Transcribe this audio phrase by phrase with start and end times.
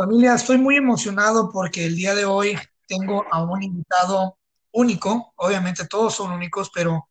[0.00, 2.56] Familia, estoy muy emocionado porque el día de hoy
[2.88, 4.38] tengo a un invitado
[4.72, 5.34] único.
[5.36, 7.10] Obviamente todos son únicos, pero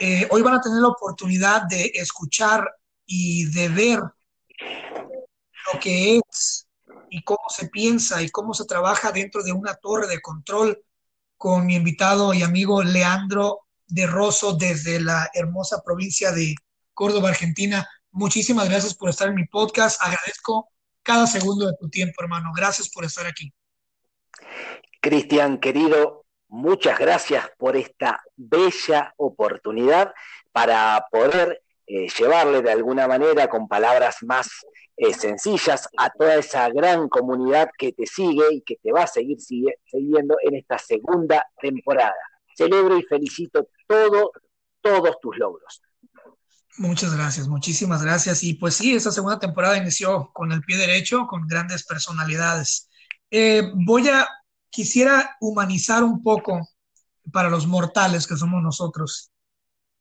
[0.00, 2.66] eh, hoy van a tener la oportunidad de escuchar
[3.04, 6.66] y de ver lo que es
[7.10, 10.82] y cómo se piensa y cómo se trabaja dentro de una torre de control
[11.36, 16.54] con mi invitado y amigo Leandro de Rosso desde la hermosa provincia de
[16.94, 17.86] Córdoba, Argentina.
[18.10, 20.00] Muchísimas gracias por estar en mi podcast.
[20.00, 20.70] Agradezco
[21.06, 22.50] cada segundo de tu tiempo, hermano.
[22.54, 23.52] Gracias por estar aquí.
[25.00, 30.12] Cristian, querido, muchas gracias por esta bella oportunidad
[30.50, 34.48] para poder eh, llevarle de alguna manera con palabras más
[34.96, 39.06] eh, sencillas a toda esa gran comunidad que te sigue y que te va a
[39.06, 42.16] seguir siguiendo en esta segunda temporada.
[42.56, 44.32] Celebro y felicito todo,
[44.80, 45.82] todos tus logros.
[46.78, 48.42] Muchas gracias, muchísimas gracias.
[48.42, 52.90] Y pues sí, esta segunda temporada inició con el pie derecho, con grandes personalidades.
[53.30, 54.28] Eh, voy a,
[54.68, 56.68] quisiera humanizar un poco
[57.32, 59.32] para los mortales que somos nosotros.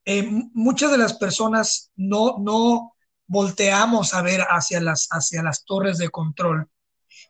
[0.04, 2.94] Eh, muchas de las personas no, no
[3.26, 6.70] volteamos a ver hacia las, hacia las torres de control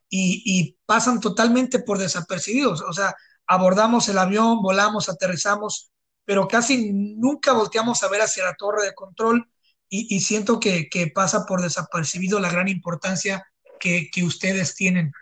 [0.09, 2.81] y, y pasan totalmente por desapercibidos.
[2.81, 3.15] O sea,
[3.45, 5.91] abordamos el avión, volamos, aterrizamos,
[6.25, 9.47] pero casi nunca volteamos a ver hacia la torre de control
[9.87, 13.47] y, siento que, pasa por desapercibido la gran importancia
[13.79, 15.13] que, ustedes tienen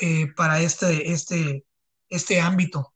[0.00, 1.64] eh, para este, este,
[2.08, 2.94] este ámbito.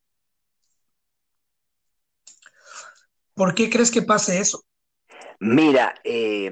[3.35, 4.65] ¿Por qué crees que pase eso?
[5.41, 6.51] Mira, eh,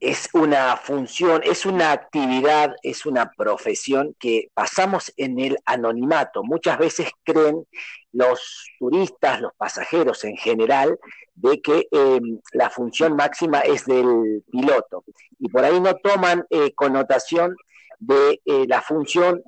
[0.00, 6.42] es una función, es una actividad, es una profesión que pasamos en el anonimato.
[6.42, 7.66] Muchas veces creen
[8.12, 10.98] los turistas, los pasajeros en general,
[11.34, 15.04] de que em, la función máxima es del piloto.
[15.38, 17.56] Y por ahí no toman eh, connotación
[17.98, 19.42] de eh, la función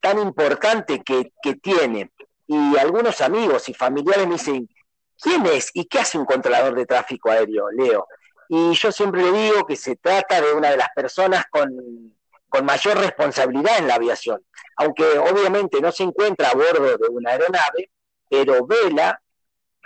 [0.00, 2.10] tan importante que, que tiene.
[2.46, 4.68] Y algunos amigos y familiares me dicen,
[5.20, 8.06] ¿quién es y qué hace un controlador de tráfico aéreo, Leo?
[8.52, 11.70] Y yo siempre le digo que se trata de una de las personas con,
[12.48, 14.44] con mayor responsabilidad en la aviación,
[14.74, 17.92] aunque obviamente no se encuentra a bordo de una aeronave,
[18.28, 19.22] pero vela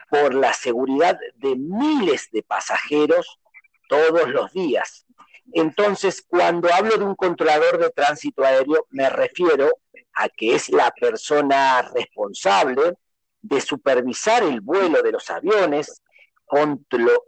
[0.08, 3.38] por la seguridad de miles de pasajeros
[3.86, 5.04] todos los días.
[5.52, 9.68] Entonces, cuando hablo de un controlador de tránsito aéreo, me refiero
[10.14, 12.94] a que es la persona responsable
[13.42, 16.00] de supervisar el vuelo de los aviones,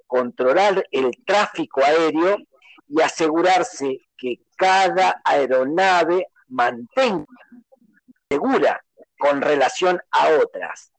[0.06, 2.37] controlar el tráfico aéreo
[2.88, 7.26] y asegurarse que cada aeronave mantenga
[8.28, 8.84] segura
[9.19, 10.92] con relación a otras.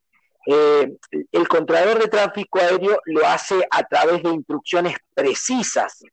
[0.45, 0.97] Eh,
[1.31, 6.03] el controlador de tráfico aéreo lo hace a través de instrucciones precisas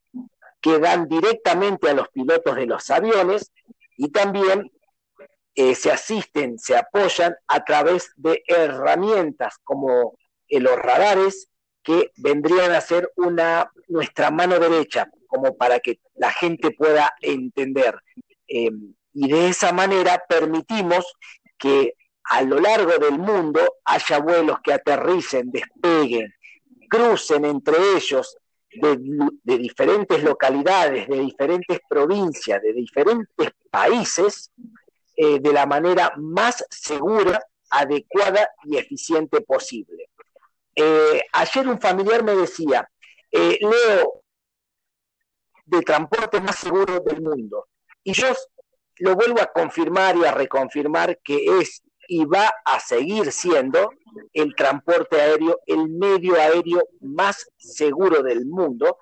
[0.60, 3.52] que dan directamente a los pilotos de los aviones
[3.96, 4.72] y también
[5.54, 11.48] eh, se asisten, se apoyan a través de herramientas como los radares
[11.84, 18.00] que vendrían a ser una, nuestra mano derecha, como para que la gente pueda entender.
[18.48, 18.70] Eh,
[19.12, 21.04] y de esa manera permitimos
[21.58, 21.94] que
[22.24, 26.34] a lo largo del mundo haya vuelos que aterricen, despeguen,
[26.88, 28.36] crucen entre ellos
[28.70, 34.50] de, diferentes localidades, de diferentes provincias, de diferentes países,
[35.16, 37.40] eh, de la manera más segura,
[37.70, 40.08] adecuada y eficiente posible.
[40.74, 42.88] Eh, ayer un familiar me decía,
[43.30, 44.22] eh, Leo,
[45.66, 47.68] de transporte más seguro del mundo.
[48.02, 48.28] Y yo
[48.98, 53.90] lo vuelvo a confirmar y a reconfirmar que es y va a seguir siendo
[54.32, 58.98] el transporte aéreo el medio aéreo más seguro del mundo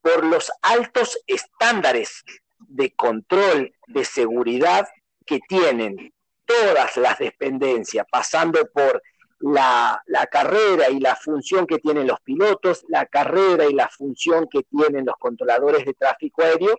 [0.00, 2.24] por los altos estándares
[2.58, 4.88] de control de seguridad
[5.26, 6.12] que tienen
[6.44, 9.02] todas las dependencias, pasando por
[9.40, 14.62] la, carrera y la función que tienen los pilotos, la carrera y la función que
[14.64, 16.76] tienen los controladores de tráfico aéreo,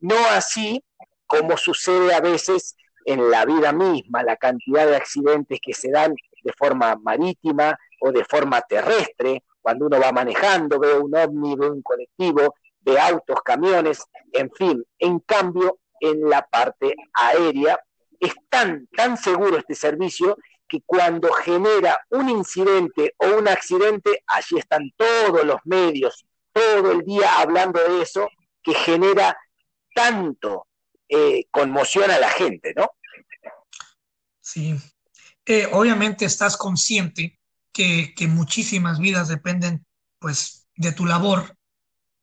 [0.00, 0.82] no así
[1.26, 6.14] como sucede a veces en la vida misma, la cantidad de accidentes que se dan
[6.42, 11.70] de forma marítima o de forma terrestre, cuando uno va manejando, ve un ovni, ve
[11.70, 14.02] un colectivo de autos, camiones,
[14.32, 14.82] en fin.
[14.98, 17.78] En cambio, en la parte aérea
[18.18, 20.36] es tan, tan seguro este servicio
[20.70, 27.02] que cuando genera un incidente o un accidente, allí están todos los medios, todo el
[27.02, 28.28] día hablando de eso,
[28.62, 29.36] que genera
[29.94, 30.68] tanto
[31.08, 32.88] eh, conmoción a la gente, ¿no?
[34.40, 34.76] Sí.
[35.44, 37.40] Eh, obviamente estás consciente
[37.72, 39.84] que, muchísimas vidas dependen,
[40.20, 41.56] pues, de tu labor.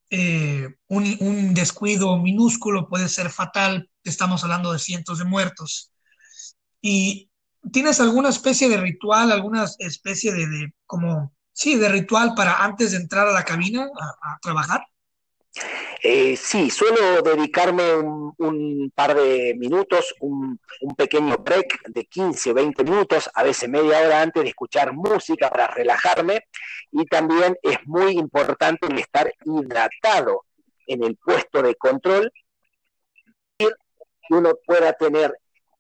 [0.10, 3.90] Eh, un, descuido minúsculo puede ser fatal.
[4.04, 5.92] Estamos hablando de cientos de muertos.
[6.82, 7.27] Y
[7.72, 12.98] tienes alguna especie de ritual, alguna especie de, como, sí, de ritual para antes de
[12.98, 13.90] entrar a la cabina
[14.22, 14.86] a trabajar.
[16.04, 20.60] Eh, sí, suelo dedicarme un, par de minutos, un,
[20.96, 25.50] pequeño break de 15 o 20 minutos, a veces media hora antes de escuchar música
[25.50, 26.42] para relajarme.
[26.92, 30.46] Y también es muy importante estar hidratado
[30.86, 32.32] en el puesto de control,
[33.58, 33.70] que
[34.30, 35.38] uno pueda tener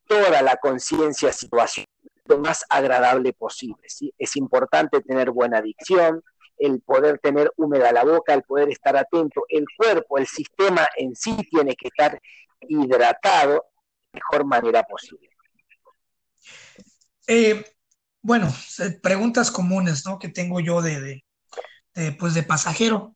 [0.08, 1.86] toda la conciencia situación
[2.28, 3.88] lo más agradable posible.
[3.88, 4.14] ¿sí?
[4.18, 6.22] Es importante tener buena adicción,
[6.58, 11.16] el poder tener húmeda la boca, el poder estar atento, el cuerpo, el sistema en
[11.16, 12.20] sí tiene que estar
[12.62, 15.30] hidratado de la mejor manera posible.
[17.28, 17.64] Eh,
[18.22, 18.54] bueno,
[19.02, 20.18] preguntas comunes ¿no?
[20.18, 21.24] que tengo yo de,
[22.18, 23.16] pues de pasajero.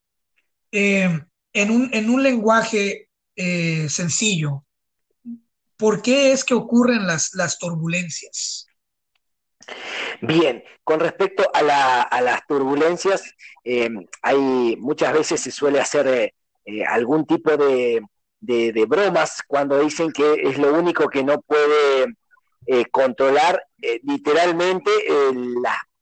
[0.71, 1.19] Eh,
[1.53, 4.63] en, un, en, un, lenguaje eh, sencillo,
[5.81, 8.67] ¿por qué es que ocurren las, las turbulencias?
[10.21, 13.23] Bien, con respecto a, las turbulencias,
[13.63, 13.89] eh,
[14.21, 16.35] hay muchas veces se suele hacer eh,
[16.65, 18.03] eh, algún tipo de,
[18.87, 22.13] bromas cuando dicen que es lo único que no puede
[22.91, 23.63] controlar
[24.03, 24.91] literalmente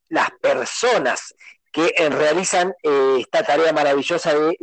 [0.10, 1.34] las personas
[1.72, 4.58] que realizan esta tarea maravillosa de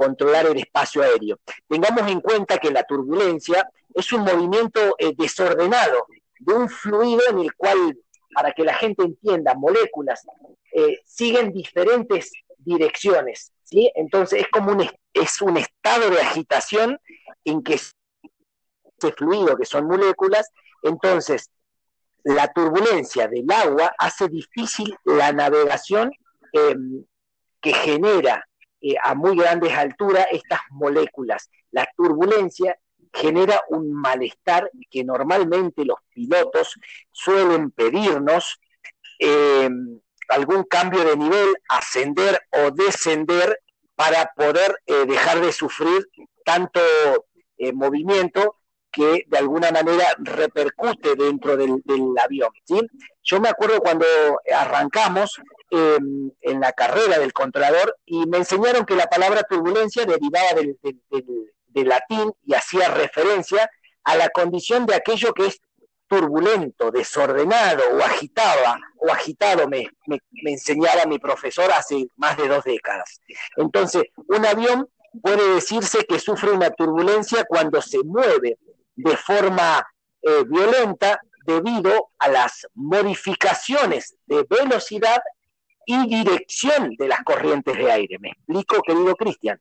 [0.00, 1.38] controlar el espacio aéreo.
[1.68, 6.06] Tengamos en cuenta que la turbulencia es un movimiento desordenado
[6.38, 7.98] de un fluido en el cual
[8.34, 10.26] para que la gente entienda, moléculas
[10.72, 13.92] eh, siguen diferentes direcciones, ¿sí?
[13.94, 16.98] Entonces es como un, es un estado de agitación
[17.44, 20.48] en que ese fluido, que son moléculas,
[20.82, 21.50] entonces
[22.24, 26.10] la turbulencia del agua hace difícil la navegación
[26.52, 27.04] em,
[27.60, 28.46] que genera
[28.80, 31.50] eh, a muy grandes alturas estas moléculas.
[31.70, 32.78] La turbulencia
[33.12, 36.74] genera un malestar que normalmente los pilotos
[37.10, 38.60] suelen pedirnos
[39.18, 39.68] eh,
[40.28, 43.60] algún cambio de nivel, ascender o descender
[43.94, 46.08] para poder eh, dejar de sufrir
[46.44, 46.80] tanto
[47.58, 48.59] eh, movimiento
[48.90, 51.82] que de alguna manera repercute dentro del,
[52.22, 52.50] avión.
[53.22, 54.06] Yo me acuerdo cuando
[54.52, 55.40] arrancamos
[55.70, 60.78] em, en la carrera del controlador y me enseñaron que la palabra turbulencia derivaba del,
[61.68, 63.70] de latín y hacía referencia
[64.04, 65.60] a la condición de aquello que es
[66.10, 68.60] turbulento, desordenado o agitado,
[68.96, 69.88] o agitado me,
[70.44, 73.20] enseñaba mi profesor hace más de dos décadas.
[73.56, 74.88] Entonces, un avión
[75.22, 78.58] puede decirse que sufre una turbulencia cuando se mueve
[79.02, 79.86] de forma
[80.22, 85.20] eh, violenta debido a las modificaciones de velocidad
[85.86, 88.18] y dirección de las corrientes de aire.
[88.18, 89.60] ¿Me explico, querido Cristian?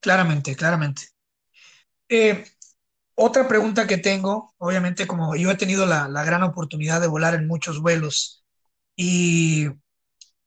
[0.00, 1.08] Claramente, claramente.
[2.08, 2.44] Eh,
[3.14, 7.46] otra pregunta que tengo, obviamente como yo he tenido la, gran oportunidad de volar en
[7.46, 8.44] muchos vuelos
[8.96, 9.68] y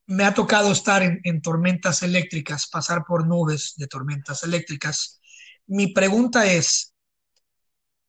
[0.06, 5.20] me ha tocado estar en, tormentas eléctricas, pasar por nubes de tormentas eléctricas.
[5.66, 6.94] Mi pregunta es,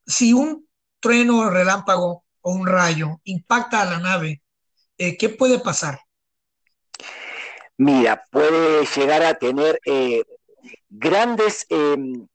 [0.09, 0.67] si un
[1.01, 4.43] trueno, relámpago o un rayo impacta a la nave,
[4.97, 6.01] eh, ¿qué puede pasar?
[7.77, 10.25] Mira, puede llegar a tener eh,
[10.89, 12.27] grandes em,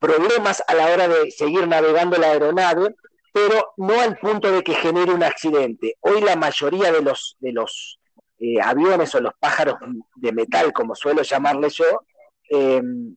[0.00, 2.96] problemas a la hora de seguir navegando la aeronave,
[3.32, 5.94] pero no al punto de que genere un accidente.
[6.00, 8.00] Hoy la mayoría de los, de los
[8.38, 9.76] eh, aviones o los pájaros
[10.16, 12.02] de metal, como suelo llamarles yo,
[12.48, 13.14] em,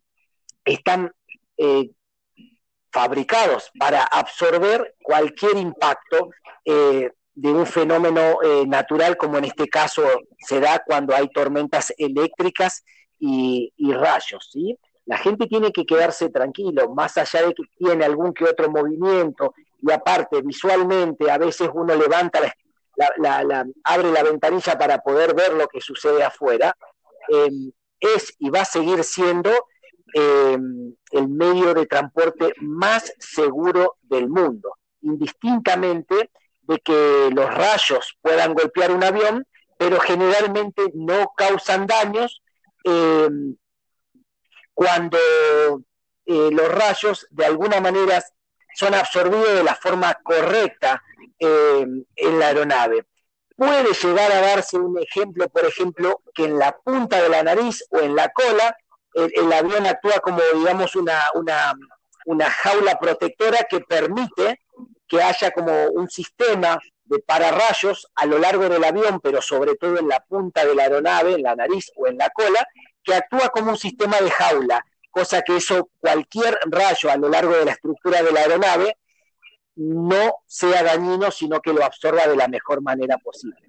[0.65, 1.11] están
[1.57, 1.89] eh,
[2.93, 6.29] fabricados para absorber cualquier impacto
[6.63, 10.03] eh, de un fenómeno natural, como en este caso
[10.37, 12.83] se da cuando hay tormentas eléctricas
[13.19, 14.77] y, rayos, ¿sí?
[15.05, 19.53] la gente tiene que quedarse tranquilo, más allá de que tiene algún que otro movimiento
[19.81, 22.39] y aparte visualmente a veces uno levanta
[23.17, 26.75] la, abre la ventanilla para poder ver lo que sucede afuera,
[27.27, 29.51] em, es y va a seguir siendo
[30.13, 38.53] em, el medio de transporte más seguro del mundo, indistintamente de que los rayos puedan
[38.53, 39.45] golpear un avión,
[39.77, 42.41] pero generalmente no causan daños.
[42.85, 43.29] Eh,
[44.73, 45.17] cuando
[46.25, 48.23] eh, los rayos de alguna manera
[48.75, 51.01] son absorbidos de la forma correcta
[51.39, 53.05] eh, en la aeronave.
[53.55, 57.85] Puede llegar a darse un ejemplo, por ejemplo, que en la punta de la nariz
[57.91, 58.75] o en la cola
[59.15, 61.73] el, avión actúa como, digamos, una, una,
[62.25, 64.61] una jaula protectora que permite
[65.07, 69.99] que haya como un sistema de pararrayos a lo largo del avión, pero sobre todo
[69.99, 72.65] en la punta de la aeronave, en la nariz o en la cola,
[73.03, 77.55] que actúa como un sistema de jaula, cosa que eso, cualquier rayo a lo largo
[77.55, 78.97] de la estructura de la aeronave,
[79.75, 83.59] no sea dañino, sino que lo absorba de la mejor manera posible.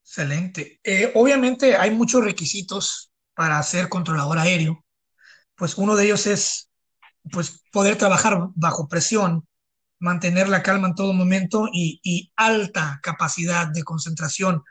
[0.00, 0.80] Excelente.
[0.82, 3.11] Eh, obviamente hay muchos requisitos
[3.42, 4.84] para ser controlador aéreo.
[5.56, 6.70] Pues uno de ellos es
[7.32, 9.48] pues, poder trabajar bajo presión,
[9.98, 14.62] mantener la calma en todo momento y, alta capacidad de concentración.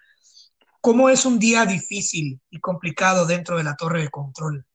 [0.80, 4.66] ¿Cómo es un día difícil y complicado dentro de la torre de control?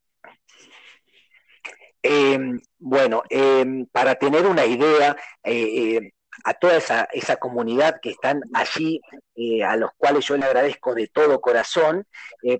[2.02, 6.12] Em, bueno, em, para tener una idea, eh, eh,
[6.44, 9.00] a toda esa, comunidad que están allí,
[9.34, 12.04] eh, a los cuales yo le agradezco de todo corazón,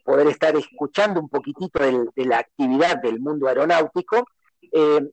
[0.04, 4.26] poder estar escuchando un poquitito de la actividad del mundo aeronáutico,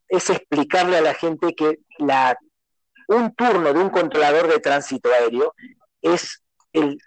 [0.07, 2.37] es explicarle a la gente que la
[3.07, 5.53] un turno de un controlador de tránsito aéreo
[6.01, 6.41] es
[6.71, 6.97] el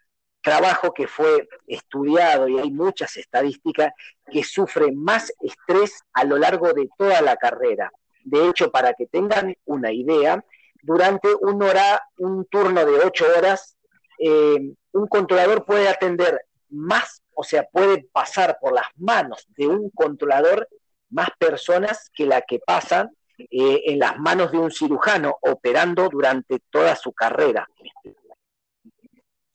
[0.43, 3.93] trabajo que fue estudiado y hay muchas estadísticas
[4.31, 7.91] que sufre más estrés a lo largo de toda la carrera.
[8.23, 10.45] De hecho, para que tengan una idea,
[10.87, 13.77] durante un, hora, un turno de ocho horas,
[14.19, 16.41] eh, un controlador puede atender
[16.71, 20.69] más, o sea, puede pasar por las manos de un controlador
[21.11, 26.61] más personas que la que pasan eh, en las manos de un cirujano operando durante
[26.71, 27.69] toda su carrera.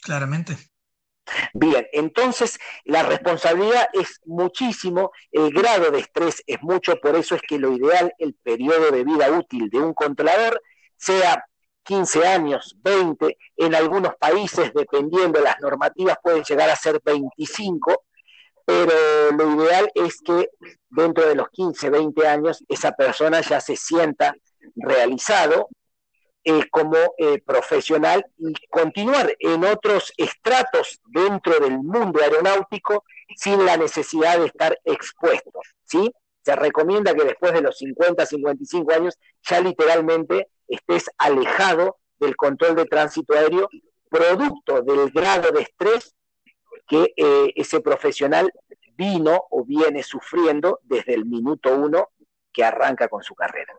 [0.02, 0.58] Claramente.
[1.54, 7.42] Bien, entonces la responsabilidad es muchísimo, el grado de estrés es mucho, por eso es
[7.42, 10.62] que lo ideal, el periodo de vida útil de un controlador,
[11.02, 11.44] sea
[11.84, 18.04] 15 años, 20, en algunos países, dependiendo de las normativas, pueden llegar a ser 25,
[18.64, 18.94] pero
[19.36, 20.50] lo ideal es que
[20.90, 24.36] dentro de los 15, 20 años esa persona ya se sienta
[24.76, 25.68] realizado
[26.44, 33.04] eh, como eh, profesional y continuar en otros estratos dentro del mundo aeronáutico
[33.36, 35.52] sin la necesidad de estar expuesto.
[35.84, 36.12] ¿sí?
[36.44, 39.18] Se recomienda que después de los 50, 55 años
[39.48, 43.70] ya literalmente estés alejado del control de tránsito aéreo,
[44.10, 46.16] producto del grado de estrés
[46.88, 48.52] que eh, ese profesional
[48.98, 52.10] vino o viene sufriendo desde el minuto uno
[52.52, 53.74] que arranca con su carrera.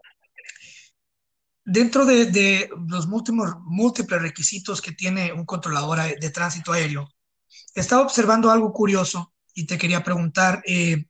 [1.64, 7.08] Dentro de, los múltiples, requisitos que tiene un controlador de tránsito aéreo,
[7.74, 11.04] estaba observando algo curioso y te quería preguntar, eh,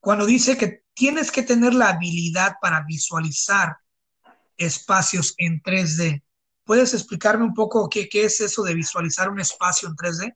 [0.00, 3.76] cuando dice que tienes que tener la habilidad para visualizar
[4.56, 6.22] espacios en 3D,
[6.64, 10.34] ¿puedes explicarme un poco qué, qué es eso de visualizar un espacio en 3D?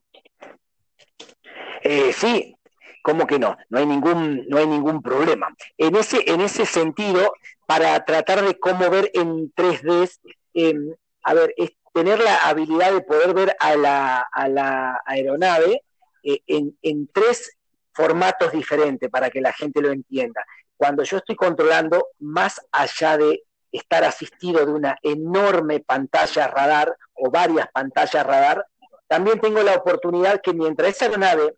[1.82, 2.54] Eh, sí,
[3.02, 3.56] ¿cómo que no?
[3.70, 5.48] No hay ningún, no hay ningún problema.
[5.76, 7.32] En ese, en ese sentido,
[7.66, 10.10] para tratar de cómo ver en 3D,
[10.54, 15.82] em, a ver, es tener la habilidad de poder ver a la, a la aeronave
[16.22, 17.58] eh, en, en tres
[17.92, 20.44] formatos diferentes para que la gente lo entienda.
[20.76, 27.30] Cuando yo estoy controlando, más allá de estar asistido de una enorme pantalla radar o
[27.30, 28.66] varias pantallas radar,
[29.06, 31.54] también tengo la oportunidad que mientras esa aeronave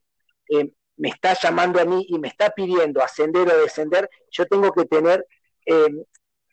[0.49, 4.71] eh, me está llamando a mí y me está pidiendo ascender o descender, yo tengo
[4.73, 5.27] que tener
[5.65, 6.05] em,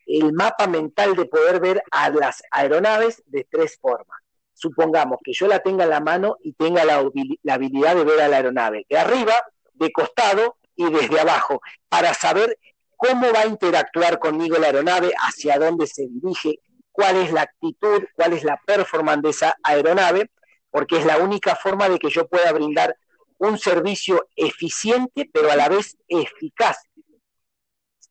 [0.07, 4.19] el mapa mental de poder ver a las aeronaves de tres formas.
[4.53, 7.03] Supongamos que yo la tenga en la mano y tenga la,
[7.43, 9.33] la habilidad de ver a la aeronave de arriba,
[9.73, 12.57] de costado y desde abajo, para saber
[12.97, 16.59] cómo va a interactuar conmigo la aeronave, hacia dónde se dirige,
[16.91, 20.31] cuál es la actitud, cuál es la performance de esa aeronave,
[20.71, 22.97] porque es la única forma de que yo pueda brindar
[23.37, 26.77] un servicio eficiente, pero a la vez eficaz.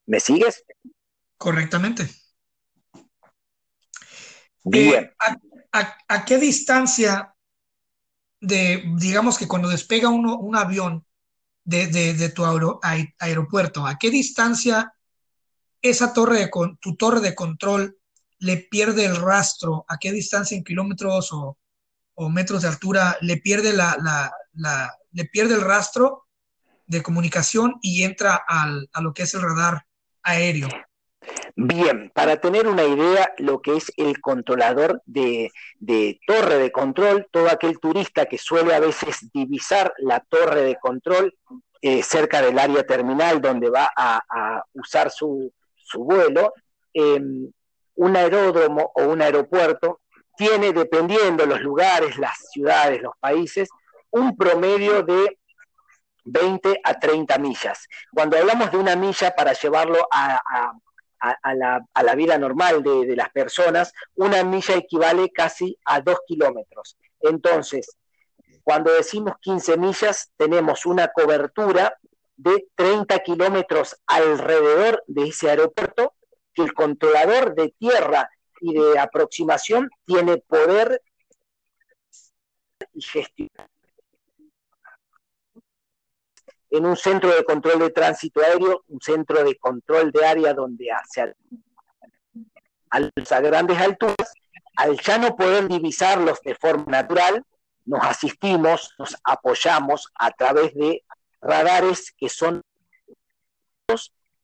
[0.07, 0.65] ¿Me sigues?
[1.37, 2.09] Correctamente.
[4.65, 5.05] Bien.
[5.05, 5.17] Eh,
[5.73, 7.35] a, qué distancia
[8.41, 11.06] de, digamos que cuando despega uno, un avión
[11.67, 12.45] de, tu
[13.19, 14.95] aeropuerto, a qué distancia
[15.83, 17.99] esa torre de tu torre de control
[18.39, 19.85] le pierde el rastro?
[19.89, 21.59] ¿A qué distancia en kilómetros o,
[22.31, 24.33] metros de altura le pierde la,
[25.13, 26.27] le pierde el rastro
[26.87, 29.87] de comunicación y entra a lo que es el radar
[30.23, 30.69] aéreo.
[31.59, 35.51] Bien, para tener una idea, lo que es el controlador de,
[36.27, 41.35] torre de control, todo aquel turista que suele a veces divisar la torre de control,
[41.81, 45.51] eh, cerca del área terminal donde va a, usar su,
[45.95, 46.53] vuelo,
[46.93, 47.51] em,
[47.95, 50.03] un aeródromo o un aeropuerto
[50.37, 53.71] tiene, dependiendo los lugares, las ciudades, los países,
[54.11, 55.39] un promedio de
[56.25, 57.89] 20 a 30 millas.
[58.13, 60.73] Cuando hablamos de una milla para llevarlo a,
[61.55, 66.97] la, vida normal de, de, las personas, una milla equivale casi a 2 kilómetros.
[67.21, 67.97] Entonces,
[68.63, 71.97] cuando decimos 15 millas, tenemos una cobertura
[72.37, 76.15] de 30 kilómetros alrededor de ese aeropuerto
[76.53, 78.29] que el controlador de tierra
[78.61, 81.03] y de aproximación tiene poder
[82.93, 83.49] y gestión.
[86.77, 90.91] En un centro de control de tránsito aéreo, un centro de control de área donde
[90.91, 91.35] hace
[92.91, 94.33] a grandes alturas,
[94.77, 97.43] al ya no poder divisarlos de forma natural,
[97.87, 101.03] nos asistimos, nos apoyamos a través de
[101.41, 102.63] radares que son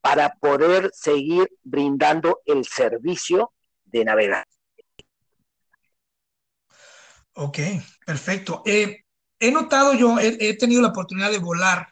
[0.01, 3.53] para poder seguir brindando el servicio
[3.85, 4.45] de navegación.
[7.35, 7.59] Ok,
[8.07, 8.63] perfecto.
[8.65, 9.05] Eh,
[9.39, 11.89] he notado yo, he, tenido la oportunidad de volar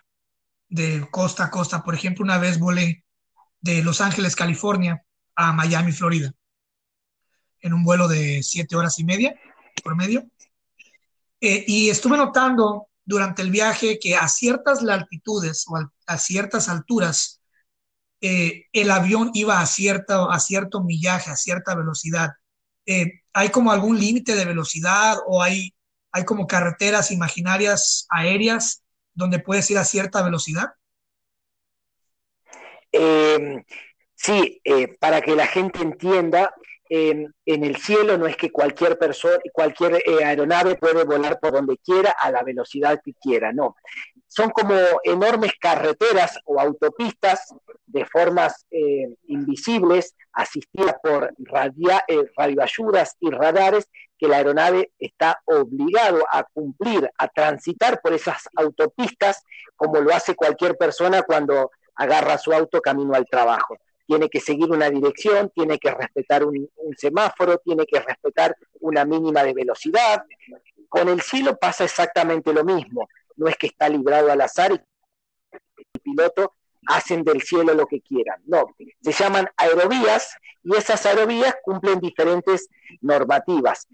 [0.70, 1.82] de costa a costa.
[1.82, 3.04] Por ejemplo, una vez volé
[3.60, 6.32] de Los Ángeles, California, a Miami, Florida,
[7.60, 9.34] en un vuelo de siete horas y media
[9.82, 10.24] por medio.
[11.40, 17.40] Eh, y estuve notando durante el viaje que a ciertas latitudes o a, ciertas alturas,
[18.20, 22.30] eh, el avión iba a, cierta, a cierto millaje, a cierta velocidad.
[22.86, 25.74] Eh, ¿Hay como algún límite de velocidad o hay,
[26.12, 28.79] hay como carreteras imaginarias aéreas
[29.14, 30.74] donde puedes ir a cierta velocidad?
[34.14, 34.60] sí,
[34.98, 36.52] para que la gente entienda,
[36.90, 41.78] en, el cielo no es que cualquier persona, cualquier eh, aeronave puede volar por donde
[41.78, 43.76] quiera a la velocidad que quiera, no.
[44.26, 44.74] Son como
[45.04, 47.54] enormes carreteras o autopistas
[47.86, 53.88] de formas eh, invisibles, asistidas por eh, radioayudas y radares,
[54.20, 59.42] que la aeronave está obligado a cumplir, a transitar por esas autopistas,
[59.74, 63.78] como lo hace cualquier persona cuando agarra su auto camino al trabajo
[64.10, 69.44] tiene que seguir una dirección, tiene que respetar un, semáforo, tiene que respetar una mínima
[69.44, 70.24] de velocidad.
[70.88, 73.08] Con el cielo pasa exactamente lo mismo.
[73.36, 74.74] No es que está librado al azar y
[75.54, 78.40] el piloto hacen del cielo lo que quieran.
[78.46, 82.68] No, se llaman aerovías y esas aerovías cumplen diferentes
[83.00, 83.86] normativas.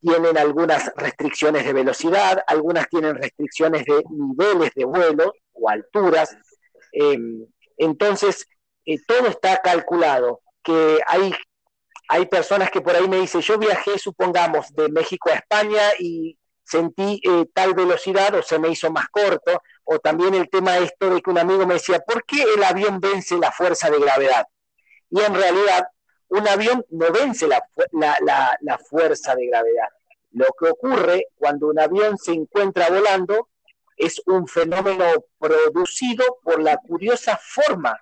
[0.00, 6.36] Tienen algunas restricciones de velocidad, algunas tienen restricciones de niveles de vuelo o alturas.
[6.92, 8.46] Em, entonces,
[8.86, 11.34] eh, todo está calculado, que hay,
[12.08, 16.38] hay personas que por ahí me dicen, yo viajé, supongamos, de México a España y
[16.64, 21.10] sentí eh, tal velocidad o se me hizo más corto, o también el tema esto
[21.10, 24.46] de que un amigo me decía, ¿por qué el avión vence la fuerza de gravedad?
[25.10, 25.86] Y en realidad,
[26.28, 29.88] un avión no vence la, la, la fuerza de gravedad.
[30.32, 33.48] Lo que ocurre cuando un avión se encuentra volando
[33.96, 35.04] es un fenómeno
[35.38, 37.96] producido por la curiosa forma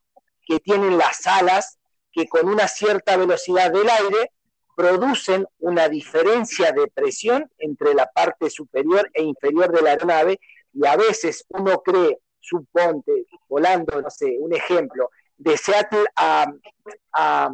[0.46, 1.78] que tienen las alas
[2.10, 4.32] que con una cierta velocidad del aire
[4.74, 10.40] producen una diferencia de presión entre la parte superior e inferior de la aeronave
[10.72, 16.46] y a veces uno cree, suponte, volando, no sé, un ejemplo, de Seattle a,
[17.12, 17.50] a,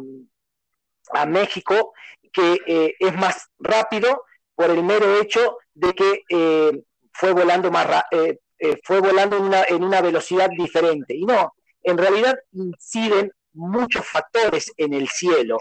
[1.27, 1.93] México,
[2.31, 4.23] que eh, es más rápido
[4.55, 8.37] por el mero hecho de que eh, fue volando más eh,
[8.83, 11.15] fue volando en una, en una velocidad diferente.
[11.15, 15.59] Y no, en realidad inciden muchos factores en el cielo.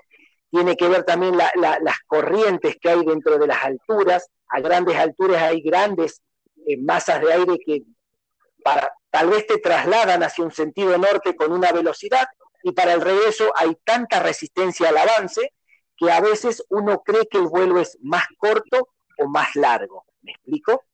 [0.51, 4.29] Tiene que ver también las corrientes que hay dentro de las alturas.
[4.49, 6.23] A grandes alturas hay grandes
[6.76, 7.83] masas de aire que
[8.62, 12.26] para, tal vez te trasladan hacia un sentido norte con una velocidad
[12.62, 15.52] y para el regreso hay tanta resistencia al avance
[15.96, 20.04] que a veces uno cree que el vuelo es más corto o más largo.
[20.22, 20.85] ¿Me explico?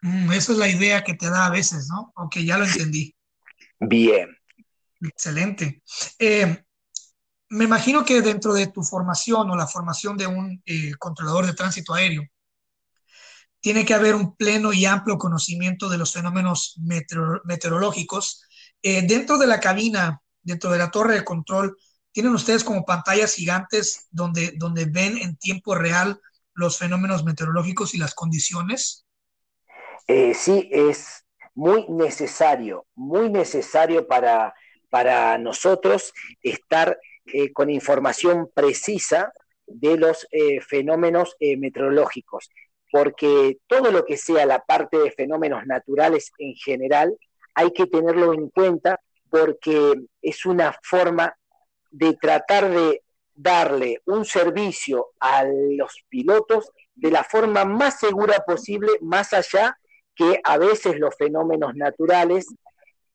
[0.00, 2.12] Mm, esa es la idea que te da a veces, ¿no?
[2.16, 3.14] Aunque ya lo entendí.
[3.78, 4.36] Bien.
[5.00, 5.82] Excelente.
[6.18, 6.64] Eh,
[7.50, 11.54] me imagino que dentro de tu formación o la formación de un eh, controlador de
[11.54, 12.22] tránsito aéreo,
[13.62, 16.78] tiene que haber un pleno y amplio conocimiento de los fenómenos
[17.44, 18.44] meteorológicos.
[18.82, 21.78] Eh, dentro de la cabina, dentro de la torre de control,
[22.10, 26.20] ¿tienen ustedes como pantallas gigantes donde, donde ven en tiempo real
[26.52, 29.06] los fenómenos meteorológicos y las condiciones?
[30.34, 34.52] sí, es muy necesario, muy necesario para,
[34.90, 39.32] para nosotros estar eh, con información precisa
[39.66, 42.50] de los eh, fenómenos eh, meteorológicos,
[42.92, 47.16] porque todo lo que sea la parte de fenómenos naturales en general,
[47.54, 49.00] hay que tenerlo en cuenta
[49.30, 51.34] porque es una forma
[51.90, 53.02] de tratar de
[53.34, 59.74] darle un servicio a los pilotos de la forma más segura posible, más allá
[60.14, 62.46] que a veces los fenómenos naturales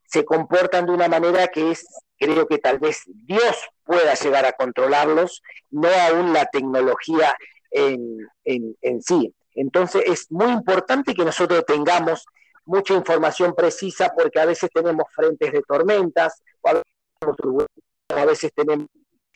[0.05, 1.85] se comportan de una manera que es,
[2.17, 7.37] creo que tal vez Dios pueda llegar a controlarlos, no aún la tecnología
[7.69, 9.33] en, en, sí.
[9.57, 12.25] Entonces es muy importante que nosotros tengamos
[12.65, 17.63] mucha información precisa porque a veces tenemos frentes de tormentas, o
[18.09, 18.87] a veces tenemos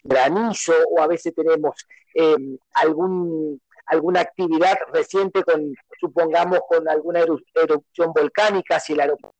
[0.04, 8.14] granizo, o a veces tenemos eh, algún alguna actividad reciente con, supongamos, con alguna erupción
[8.14, 9.36] volcánica, si el aeropuerto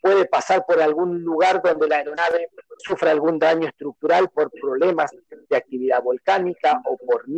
[0.00, 5.10] puede pasar por algún lugar donde la aeronave sufra algún daño estructural por problemas
[5.48, 7.28] de actividad volcánica o por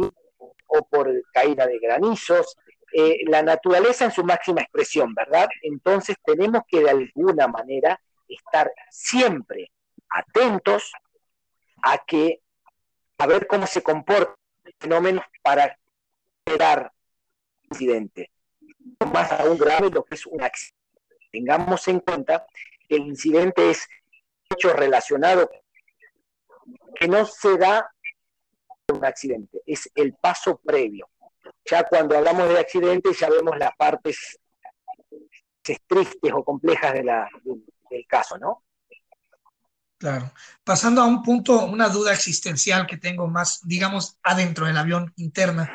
[0.66, 2.56] o por caída de granizos,
[2.92, 5.48] eh, la naturaleza en su máxima expresión, ¿verdad?
[5.62, 9.70] Entonces tenemos que de alguna manera estar siempre
[10.10, 10.92] atentos
[11.82, 12.40] a que
[13.18, 15.78] a ver cómo se comporta el fenómeno para
[16.44, 16.92] generar
[17.70, 18.30] incidente.
[19.12, 20.78] Más aún grave lo que es un accidente.
[21.30, 22.46] Tengamos en cuenta
[22.88, 23.88] que el incidente es
[24.50, 25.50] hecho relacionado
[26.94, 27.90] que no se da
[28.92, 31.08] un accidente, es el paso previo.
[31.64, 34.38] Ya cuando hablamos de accidente ya vemos las partes
[35.62, 37.28] tristes o complejas de la,
[37.90, 38.64] del caso, ¿no?
[39.98, 40.32] Claro.
[40.64, 45.72] Pasando a un punto, una duda existencial que tengo más, digamos, adentro del avión interna,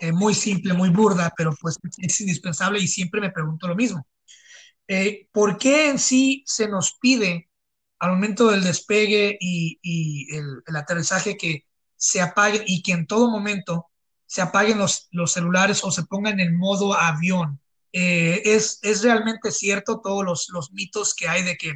[0.00, 4.04] eh, muy simple, muy burda, pero pues es indispensable y siempre me pregunto lo mismo.
[4.88, 7.48] Eh, ¿Por qué en sí se nos pide
[8.00, 11.64] al momento del despegue y, el, aterrizaje que
[12.02, 13.86] se apague y que en todo momento
[14.26, 17.60] se apaguen los, los celulares o se pongan en modo avión?
[17.92, 21.72] Eh, ¿es, ¿Es realmente cierto todos los, los mitos que hay de que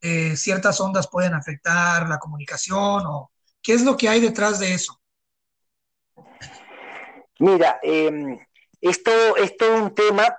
[0.00, 3.30] eh, ciertas ondas pueden afectar la comunicación o
[3.62, 5.00] qué es lo que hay detrás de eso?
[7.38, 8.36] Mira, em,
[8.80, 10.36] esto, es todo un tema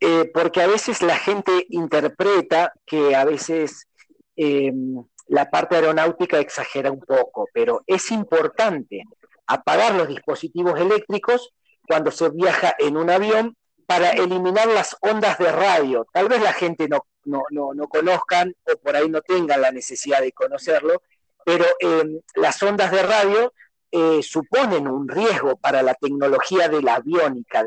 [0.00, 3.88] eh, porque a veces la gente interpreta que a veces
[4.36, 9.04] em, la parte aeronáutica exagera un poco, pero es importante
[9.46, 11.52] apagar los dispositivos eléctricos
[11.86, 16.06] cuando se viaja en un avión para eliminar las ondas de radio.
[16.12, 20.20] Tal vez la gente no, no, no, conozcan o por ahí no tengan la necesidad
[20.20, 21.02] de conocerlo,
[21.44, 23.52] pero em, las ondas de radio
[23.92, 27.64] eh, suponen un riesgo para la tecnología de la aviónica.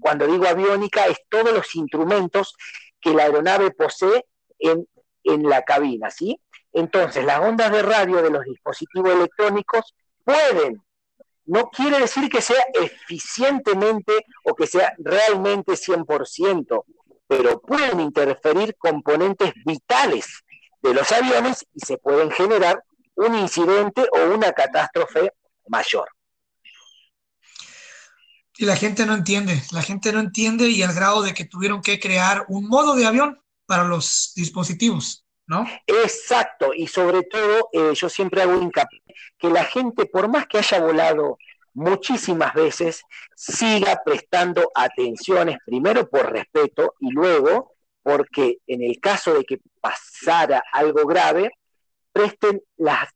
[0.00, 2.54] cuando digo aviónica, es todos los instrumentos
[3.00, 4.24] que la aeronave posee
[4.60, 4.86] en,
[5.24, 6.40] en la cabina, ¿sí?
[6.72, 10.82] Entonces, las ondas de radio de los dispositivos electrónicos pueden
[11.46, 14.12] no quiere decir que sea eficientemente
[14.44, 16.84] o que sea realmente 100%,
[17.26, 20.26] pero pueden interferir componentes vitales
[20.82, 25.32] de los aviones y se pueden generar un incidente o una catástrofe
[25.66, 26.08] mayor.
[28.56, 31.80] Y la gente no entiende, la gente no entiende y al grado de que tuvieron
[31.80, 35.24] que crear un modo de avión para los dispositivos,
[35.86, 39.02] Exacto, y sobre todo eh, yo siempre hago hincapié
[39.38, 41.38] que la gente, por más que haya volado
[41.74, 43.02] muchísimas veces,
[43.34, 50.62] siga prestando atenciones, primero por respeto y luego porque en el caso de que pasara
[50.72, 51.50] algo grave,
[52.12, 53.08] presten las,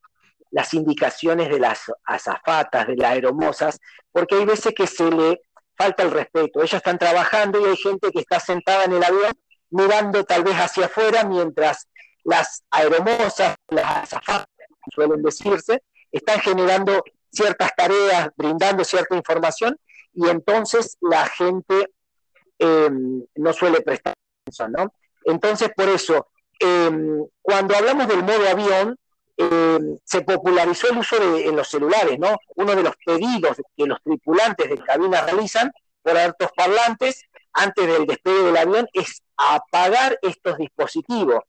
[0.50, 5.40] las indicaciones de las azafatas, de las aeromosas, porque hay veces que se le
[5.76, 6.60] falta el respeto.
[6.60, 9.32] Ellos están trabajando y hay gente que está sentada en el avión
[9.70, 11.88] mirando tal vez hacia afuera mientras
[12.24, 14.46] las aeromosas, las azafatas,
[14.94, 19.78] suelen decirse, están generando ciertas tareas, brindando cierta información,
[20.14, 21.88] y entonces la gente
[22.58, 24.94] em, no suele prestar atención, ¿no?
[25.24, 28.98] Entonces, por eso, em, cuando hablamos del modo avión,
[29.36, 32.36] em, se popularizó el uso de, en los celulares, ¿no?
[32.56, 38.06] Uno de los pedidos que los tripulantes de cabina realizan por altos parlantes antes del
[38.06, 41.40] despegue del avión es apagar estos dispositivos.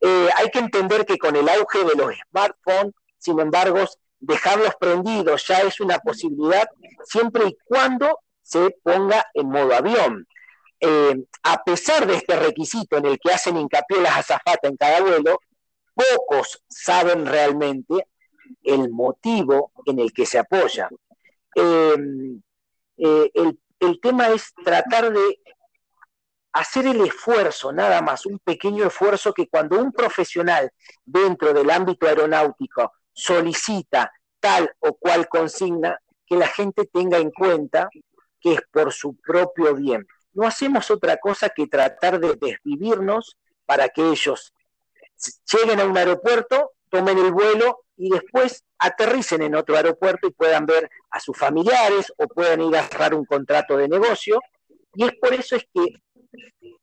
[0.00, 3.84] Eh, hay que entender que con el auge de los smartphones, sin embargo,
[4.20, 6.68] dejarlos prendidos ya es una posibilidad
[7.04, 10.26] siempre y cuando se ponga en modo avión.
[10.80, 15.00] Eh, a pesar de este requisito en el que hacen hincapié las azafatas en cada
[15.00, 15.40] vuelo,
[15.94, 18.06] pocos saben realmente
[18.62, 20.88] el motivo en el que se apoya.
[21.54, 21.96] Eh,
[22.96, 25.40] el, el tema es tratar de
[26.58, 30.70] hacer el esfuerzo, nada más, un pequeño esfuerzo que cuando un profesional
[31.04, 37.88] dentro del ámbito aeronáutico solicita tal o cual consigna, que la gente tenga en cuenta
[38.40, 40.06] que es por su propio bien.
[40.32, 44.52] no hacemos otra cosa que tratar de desvivirnos para que ellos
[45.52, 50.66] lleguen a un aeropuerto, tomen el vuelo y después aterricen en otro aeropuerto y puedan
[50.66, 54.40] ver a sus familiares o puedan ir a cerrar un contrato de negocio.
[54.94, 55.94] Y es por eso es que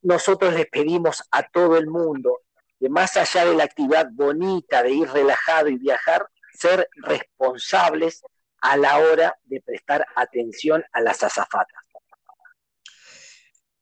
[0.01, 2.41] nosotros les pedimos a todo el mundo
[2.79, 8.21] que más allá de la actividad bonita de ir relajado y viajar, ser responsables
[8.62, 11.84] a la hora de prestar atención a las azafatas.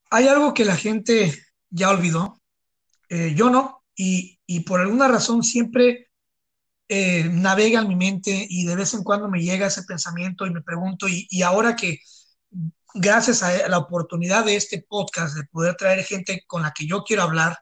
[0.10, 1.34] Hay algo que la gente
[1.70, 2.40] ya olvidó,
[3.10, 6.10] eh, yo no, y, por alguna razón siempre
[6.88, 10.52] eh, navega en mi mente y de vez en cuando me llega ese pensamiento y
[10.52, 12.00] me pregunto, y, y ahora que
[12.94, 17.04] gracias a la oportunidad de este podcast, de poder traer gente con la que yo
[17.04, 17.58] quiero hablar,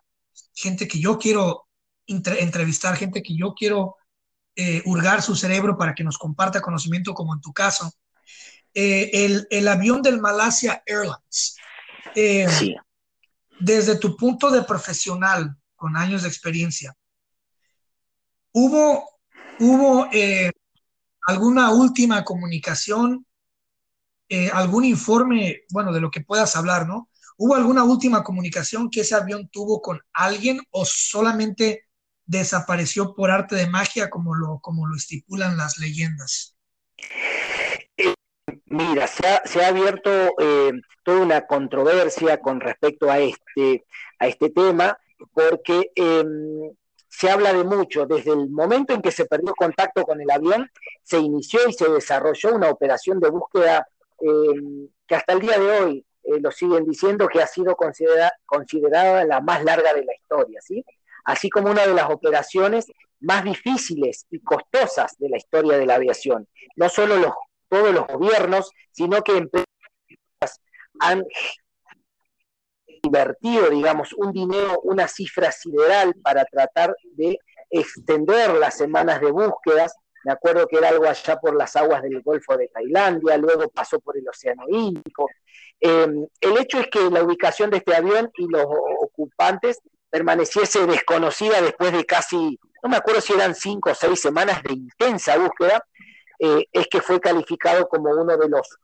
[0.53, 1.67] gente que yo quiero
[2.05, 3.95] entrevistar, gente que yo quiero
[4.55, 7.91] eh, hurgar su cerebro para que nos comparta conocimiento, como en tu caso.
[8.73, 11.55] Eh, el, avión del Malasia Airlines.
[12.15, 12.75] Eh, sí.
[13.59, 16.95] Desde tu punto de profesional, con años de experiencia,
[18.51, 19.09] ¿hubo,
[19.59, 20.07] hubo
[21.27, 23.25] alguna última comunicación,
[24.53, 27.09] algún informe, bueno, de lo que puedas hablar, ¿no?
[27.37, 31.87] ¿Hubo alguna última comunicación que ese avión tuvo con alguien o solamente
[32.23, 36.55] desapareció por arte de magia como lo, como lo estipulan las leyendas?
[37.97, 38.13] Eh,
[38.65, 40.71] mira, se ha, abierto eh,
[41.03, 43.85] toda una controversia con respecto a este,
[44.19, 44.97] a este tema,
[45.33, 46.71] porque em,
[47.09, 48.05] se habla de mucho.
[48.05, 50.69] Desde el momento en que se perdió contacto con el avión,
[51.03, 53.87] se inició y se desarrolló una operación de búsqueda
[54.21, 59.25] em, que hasta el día de hoy eh, lo siguen diciendo que ha sido considerada
[59.25, 60.85] la más larga de la historia, ¿sí?
[61.25, 62.85] así como una de las operaciones
[63.19, 66.47] más difíciles y costosas de la historia de la aviación.
[66.75, 67.33] No solo los,
[67.69, 69.67] todos los gobiernos, sino que empresas
[70.99, 71.23] han
[73.03, 77.37] invertido, digamos, un dinero, una cifra sideral para tratar de
[77.69, 79.95] extender las semanas de búsquedas.
[80.23, 83.99] Me acuerdo que era algo allá por las aguas del Golfo de Tailandia, luego pasó
[83.99, 85.29] por el Océano Índico.
[85.79, 88.65] Eh, el hecho es que la ubicación de este avión y los
[89.01, 89.79] ocupantes
[90.09, 94.73] permaneciese desconocida después de casi, no me acuerdo si eran cinco o seis semanas de
[94.73, 95.83] intensa búsqueda,
[96.37, 98.77] eh, es que fue calificado como uno de los,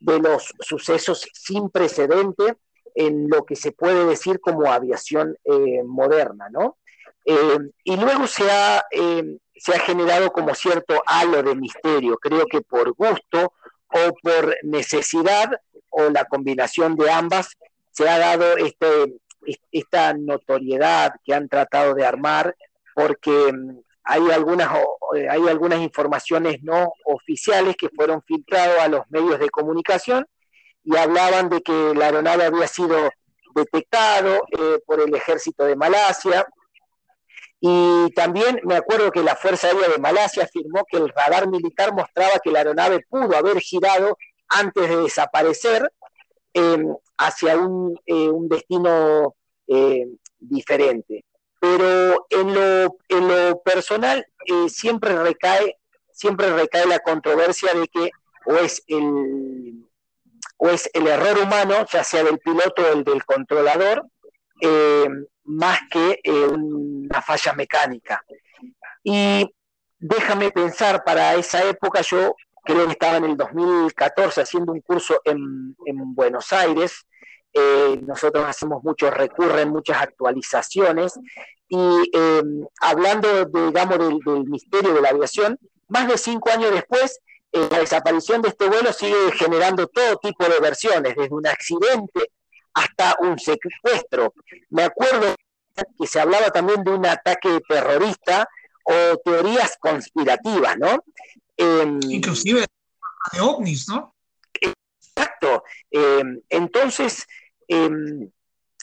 [0.00, 2.56] de los sucesos sin precedente
[2.94, 6.78] en lo que se puede decir como aviación eh, moderna, ¿no?
[7.30, 12.62] Eh, y luego se ha, se ha generado como cierto halo de misterio, creo que
[12.62, 13.52] por gusto
[13.88, 15.50] o por necesidad
[15.90, 17.56] o la combinación de ambas,
[17.90, 19.20] se ha dado este,
[19.72, 22.56] esta notoriedad que han tratado de armar,
[22.94, 24.70] porque mm, hay algunas,
[25.16, 30.26] eh, hay algunas informaciones no oficiales que fueron filtradas a los medios de comunicación
[30.84, 33.10] y hablaban de que la aeronave había sido
[33.54, 36.46] detectado eh, por el ejército de Malasia.
[37.60, 41.92] Y también me acuerdo que la Fuerza Aérea de Malasia afirmó que el radar militar
[41.92, 44.16] mostraba que la aeronave pudo haber girado
[44.48, 45.92] antes de desaparecer
[46.52, 49.34] em, hacia un, eh, un destino
[49.66, 50.06] eh,
[50.38, 51.24] diferente.
[51.60, 55.76] Pero en lo, en lo personal eh, siempre recae
[56.18, 58.10] siempre recae la controversia de que
[58.46, 59.84] o es el
[60.56, 64.04] o es el error humano, ya sea del piloto o el del controlador,
[64.60, 65.08] eh,
[65.48, 66.20] más que
[66.52, 68.22] una falla mecánica.
[69.02, 69.44] Y
[69.98, 72.34] déjame pensar, para esa época yo
[72.64, 77.06] creo que estaba en el 2014 haciendo un curso en, en Buenos Aires
[77.52, 81.18] eh, nosotros hacemos muchos, recurren muchas actualizaciones
[81.68, 82.42] y eh,
[82.80, 85.58] hablando, digamos, del, misterio de la aviación,
[85.88, 87.20] más de cinco años después,
[87.52, 92.30] eh, la desaparición de este vuelo sigue generando todo tipo de versiones, desde un accidente
[92.74, 94.34] hasta un secuestro.
[94.70, 95.34] Me acuerdo
[95.98, 98.48] que se hablaba también de un ataque terrorista
[98.84, 101.04] o teorías conspirativas, ¿no?
[101.56, 102.64] Em, Inclusive
[103.32, 104.14] de ovnis, ¿no?
[104.60, 105.64] Exacto.
[105.90, 107.26] Em, entonces,
[107.66, 108.30] em,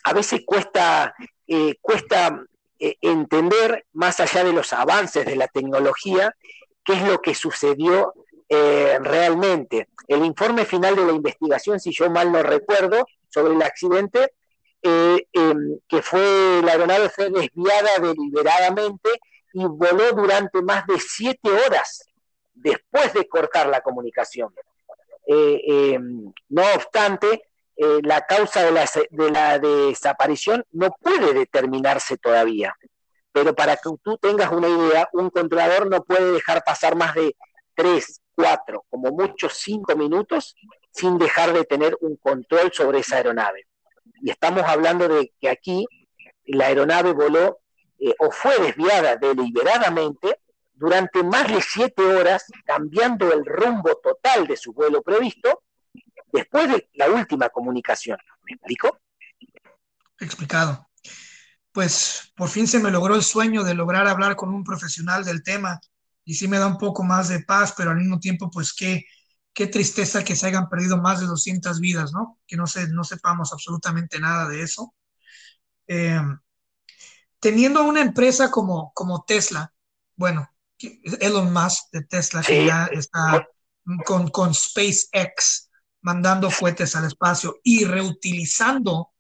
[0.04, 1.15] a veces cuesta,
[1.48, 2.45] eh, cuesta
[2.78, 6.36] eh, entender, más allá de los avances de la tecnología,
[6.84, 8.13] qué es lo que sucedió
[8.50, 9.88] eh, realmente.
[10.08, 14.34] El informe final de la investigación, si yo mal no recuerdo, sobre el accidente,
[14.82, 19.10] em, que fue, la aeronave fue desviada deliberadamente
[19.54, 22.06] y voló durante más de siete horas
[22.54, 24.54] después de cortar la comunicación.
[25.28, 26.00] Eh, eh,
[26.50, 27.43] no obstante,
[27.76, 32.74] eh, la causa de la, de la, desaparición no puede determinarse todavía.
[33.32, 37.36] Pero para que tú tengas una idea, un controlador no puede dejar pasar más de
[37.74, 40.56] tres, cuatro, como mucho cinco minutos
[40.96, 43.68] sin dejar de tener un control sobre esa aeronave.
[44.22, 45.86] Y estamos hablando de que aquí
[46.46, 47.60] la aeronave voló
[48.00, 50.40] eh, o fue desviada deliberadamente
[50.74, 55.64] durante más de siete horas, cambiando el rumbo total de su vuelo previsto,
[56.32, 58.18] después de la última comunicación.
[58.44, 59.00] ¿Me explico?
[60.20, 60.88] Explicado.
[61.72, 65.44] Pues por fin se me logró el sueño de lograr hablar con un profesional del
[65.44, 65.80] tema
[66.24, 69.06] y sí me da un poco más de paz, pero al mismo tiempo, pues qué,
[69.56, 72.39] qué tristeza que se hayan perdido más de 200 vidas, ¿no?
[72.46, 74.94] Que no, se, no sepamos absolutamente nada de eso.
[75.88, 76.22] Eh,
[77.39, 79.74] teniendo una empresa como, como Tesla,
[80.18, 80.50] bueno,
[81.22, 83.48] Elon Musk de Tesla, que ya está
[84.06, 85.70] con, con SpaceX
[86.02, 89.13] mandando cohetes al espacio y reutilizando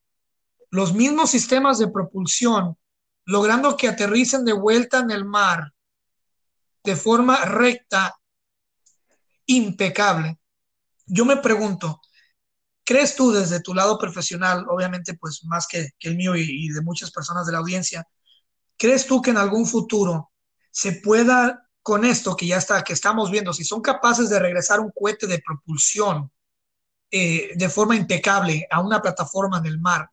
[0.69, 2.77] los mismos sistemas de propulsión,
[3.23, 5.71] logrando que aterricen de vuelta en el mar
[6.83, 8.15] de forma recta,
[9.45, 10.39] impecable.
[11.05, 12.01] Yo me pregunto,
[12.83, 17.11] ¿crees tú desde tu lado profesional, obviamente pues más que, el mío y, de muchas
[17.11, 18.07] personas de la audiencia,
[18.77, 20.31] ¿crees tú que en algún futuro
[20.71, 24.79] se pueda con esto que ya está, que estamos viendo, si son capaces de regresar
[24.79, 26.31] un cohete de propulsión
[27.11, 30.09] eh, de forma impecable a una plataforma en el mar,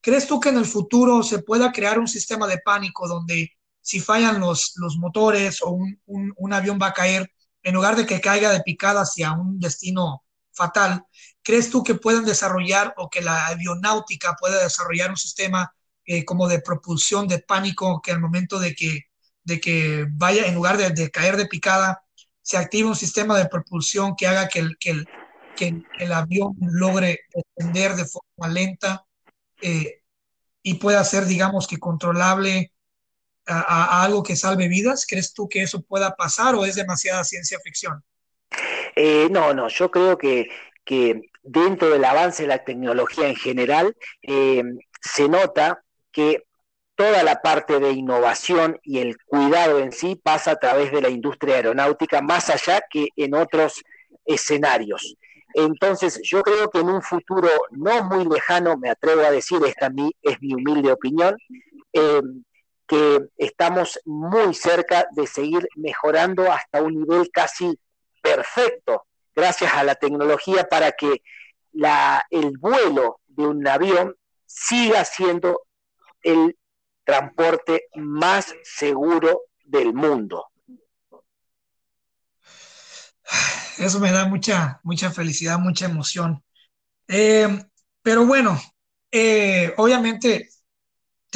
[0.00, 3.50] ¿crees tú que en el futuro se pueda crear un sistema de pánico donde
[3.86, 7.30] si fallan los, los motores o un, un, avión va a caer,
[7.66, 11.04] en lugar de que caiga de picada hacia un destino fatal,
[11.42, 15.74] ¿crees tú que puedan desarrollar o que la aeronáutica pueda desarrollar un sistema
[16.04, 19.06] eh, como de propulsión de pánico que al momento de que
[19.42, 22.02] de que vaya, en lugar de, caer de picada,
[22.42, 25.08] se active un sistema de propulsión que haga que el, que el,
[25.56, 29.04] que el avión logre descender de forma lenta
[29.60, 30.02] eh,
[30.62, 32.72] y pueda ser, digamos, que controlable
[33.46, 35.06] a, algo que salve vidas?
[35.08, 38.02] ¿Crees tú que eso pueda pasar o es demasiada ciencia ficción?
[38.94, 40.48] Eh, no, no, yo creo que,
[40.84, 44.62] que, dentro del avance de la tecnología en general, eh,
[45.00, 46.44] se nota que
[46.96, 51.10] toda la parte de innovación y el cuidado en sí pasa a través de la
[51.10, 53.84] industria aeronáutica, más allá que en otros
[54.24, 55.16] escenarios.
[55.54, 59.90] Entonces, yo creo que en un futuro no muy lejano, me atrevo a decir, esta
[60.22, 61.36] es mi humilde opinión,
[61.92, 62.20] eh,
[62.86, 67.78] que estamos muy cerca de seguir mejorando hasta un nivel casi
[68.22, 71.22] perfecto, gracias a la tecnología, para que
[71.72, 75.62] la, el vuelo de un avión siga siendo
[76.22, 76.56] el
[77.04, 80.46] transporte más seguro del mundo.
[83.78, 86.42] Eso me da mucha, mucha felicidad, mucha emoción.
[87.08, 87.48] Eh,
[88.02, 88.60] pero bueno,
[89.10, 90.48] eh, obviamente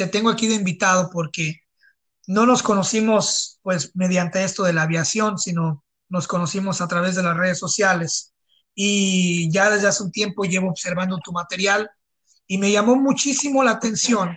[0.01, 1.61] te tengo aquí de invitado porque
[2.27, 7.23] no nos conocimos pues mediante esto de la aviación, sino nos conocimos a través de
[7.23, 8.33] las redes sociales.
[8.73, 11.89] Y ya desde hace un tiempo llevo observando tu material
[12.47, 14.35] y me llamó muchísimo la atención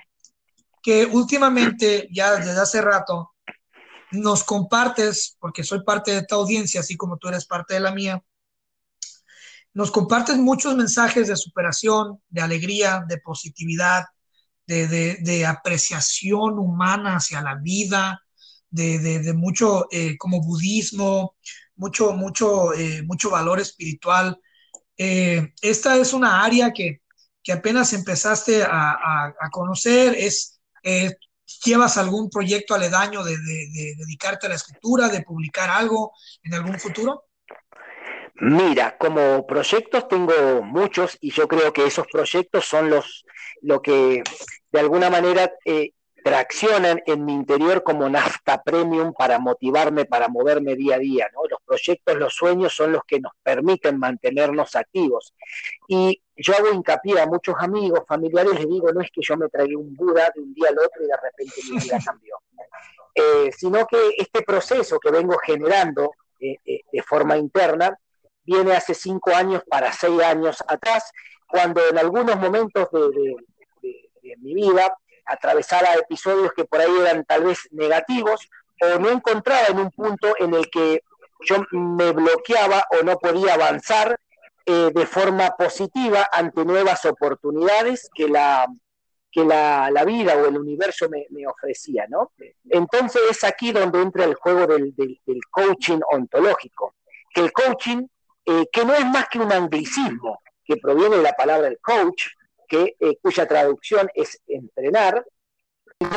[0.83, 3.33] que últimamente, ya desde hace rato,
[4.13, 7.93] nos compartes, porque soy parte de esta audiencia, así como tú eres parte de la
[7.93, 8.23] mía,
[9.73, 14.05] nos compartes muchos mensajes de superación, de alegría, de positividad,
[14.67, 18.23] de, apreciación humana hacia la vida,
[18.71, 21.37] de, mucho eh, como budismo,
[21.77, 24.41] mucho, mucho, eh, mucho valor espiritual.
[24.97, 27.01] Eh, esta es una área que,
[27.53, 30.61] apenas empezaste a, a conocer, es
[31.65, 33.37] ¿Llevas algún proyecto aledaño de,
[33.99, 37.25] dedicarte a la escritura, de publicar algo en algún futuro?
[38.37, 43.24] Mira, como proyectos tengo muchos y yo creo que esos proyectos son los
[43.65, 44.23] lo que
[44.73, 45.93] de alguna manera eh,
[46.25, 51.29] traccionan en mi interior como nafta premium para motivarme, para moverme día a día.
[51.35, 51.43] ¿no?
[51.51, 55.35] Los proyectos, los sueños son los que nos permiten mantenernos activos.
[55.87, 59.49] Y yo hago hincapié a muchos amigos, familiares, les digo, no es que yo me
[59.51, 62.37] tragué un Buda de un día al otro y de repente mi vida cambió,
[63.15, 67.99] eh, sino que este proceso que vengo generando eh, eh, de forma interna
[68.45, 71.11] viene hace cinco años para seis años atrás,
[71.47, 73.37] cuando en algunos momentos de
[74.39, 78.49] mi vida atravesara episodios que por ahí eran tal vez negativos
[78.81, 81.03] o no encontraba en un punto en el que
[81.41, 84.19] yo me bloqueaba o no podía avanzar
[84.67, 88.67] eh, de forma positiva ante nuevas oportunidades que la,
[89.31, 92.33] que la, vida o el universo me, ofrecía, ¿no?
[92.71, 96.95] Entonces es aquí donde entra el juego del, del, coaching ontológico,
[97.35, 98.07] que el coaching,
[98.47, 102.29] eh, que no es más que un anglicismo, que proviene de la palabra coach,
[102.69, 105.25] que, eh, cuya traducción es entrenar,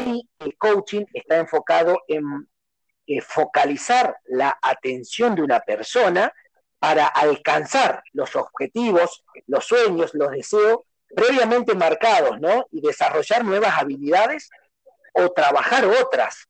[0.06, 2.48] y el coaching está enfocado en
[3.06, 6.34] eh, focalizar la atención de una persona
[6.80, 10.80] para alcanzar los objetivos, los sueños, los deseos
[11.16, 12.68] previamente marcados, ¿no?
[12.72, 14.50] Y desarrollar nuevas habilidades
[15.14, 16.48] o trabajar otras.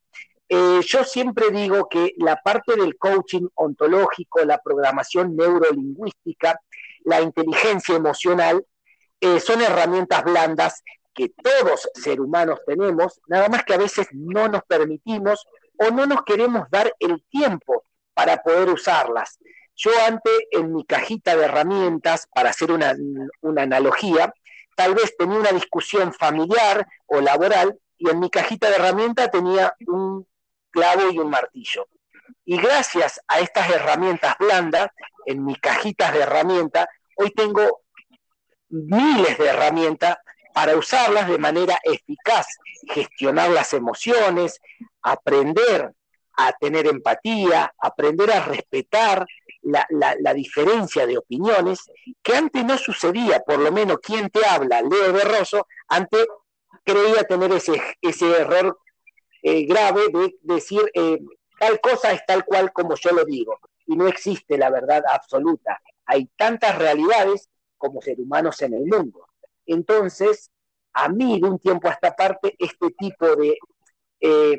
[0.50, 6.60] Eh, yo siempre digo que la parte del coaching ontológico, la programación neurolingüística,
[7.04, 8.66] la inteligencia emocional,
[9.22, 14.48] eh, son herramientas blandas que todos seres humanos tenemos, nada más que a veces no
[14.48, 15.46] nos permitimos
[15.80, 19.40] o no nos queremos dar el tiempo para poder usarlas.
[19.76, 22.96] Yo antes en mi cajita de herramientas, para hacer una,
[23.42, 24.34] una analogía,
[24.76, 29.74] tal vez tenía una discusión familiar o laboral y en mi cajita de herramientas tenía
[29.88, 30.28] un
[30.72, 31.88] clavo y un martillo.
[32.46, 34.90] Y gracias a estas herramientas blandas,
[35.26, 37.82] en mis cajitas de herramientas, hoy tengo
[38.70, 40.18] miles de herramientas
[40.54, 42.48] para usarlas de manera eficaz,
[42.88, 44.60] gestionar las emociones,
[45.02, 45.94] aprender
[46.36, 49.26] a tener empatía, aprender a respetar
[49.62, 51.80] la, diferencia de opiniones,
[52.24, 56.26] que antes no sucedía, por lo menos quien te habla, Leo Berroso, antes
[56.84, 58.80] creía tener ese, ese error
[59.44, 61.20] eh, grave de decir eh,
[61.60, 65.82] tal cosa es tal cual como yo lo digo, y no existe la verdad absoluta.
[66.06, 69.28] Hay tantas realidades como seres humanos en el mundo.
[69.66, 70.52] Entonces,
[70.94, 73.58] a mí de un tiempo a esta parte, este tipo de
[74.20, 74.58] eh,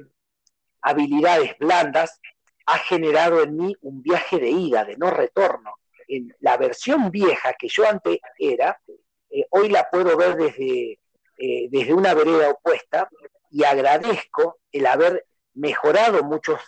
[0.82, 2.20] habilidades blandas
[2.66, 5.74] ha generado en mí un viaje de ida, de no retorno.
[6.06, 8.80] En la versión vieja que yo antes era,
[9.50, 10.98] hoy la puedo ver desde,
[11.36, 13.08] desde una vereda opuesta
[13.50, 16.60] y agradezco el haber mejorado muchos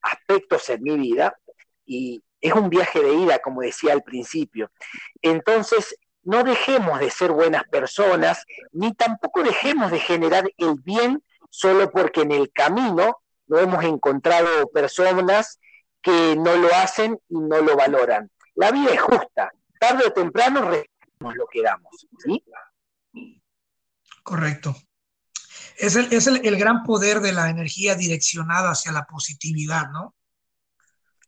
[0.00, 1.36] aspectos en mi vida
[1.84, 4.70] y es un viaje de ida, como decía al principio.
[5.22, 11.90] Entonces, no dejemos de ser buenas personas, ni tampoco dejemos de generar el bien solo
[11.90, 15.58] porque en el camino no hemos encontrado personas
[16.02, 18.30] que no lo hacen y no lo valoran.
[18.54, 22.06] La vida es justa, tarde o temprano recibimos lo que damos.
[24.22, 24.76] Correcto.
[25.76, 30.14] Es, el, gran poder de la energía direccionada hacia la positividad, ¿no?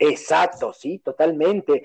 [0.05, 1.85] Exacto, sí, totalmente.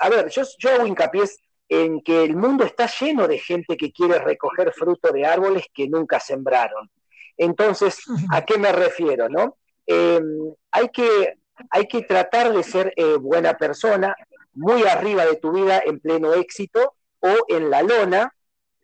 [0.00, 1.24] a ver, yo, yo hago hincapié
[1.68, 5.88] en que el mundo está lleno de gente que quiere recoger fruto de árboles que
[5.88, 6.90] nunca sembraron.
[7.36, 7.98] Entonces,
[8.30, 9.28] ¿a qué me refiero?
[9.28, 9.56] No?
[9.86, 11.38] Em, hay, que,
[11.70, 14.14] hay que tratar de ser eh, buena persona,
[14.52, 18.34] muy arriba de tu vida en pleno éxito o en la lona,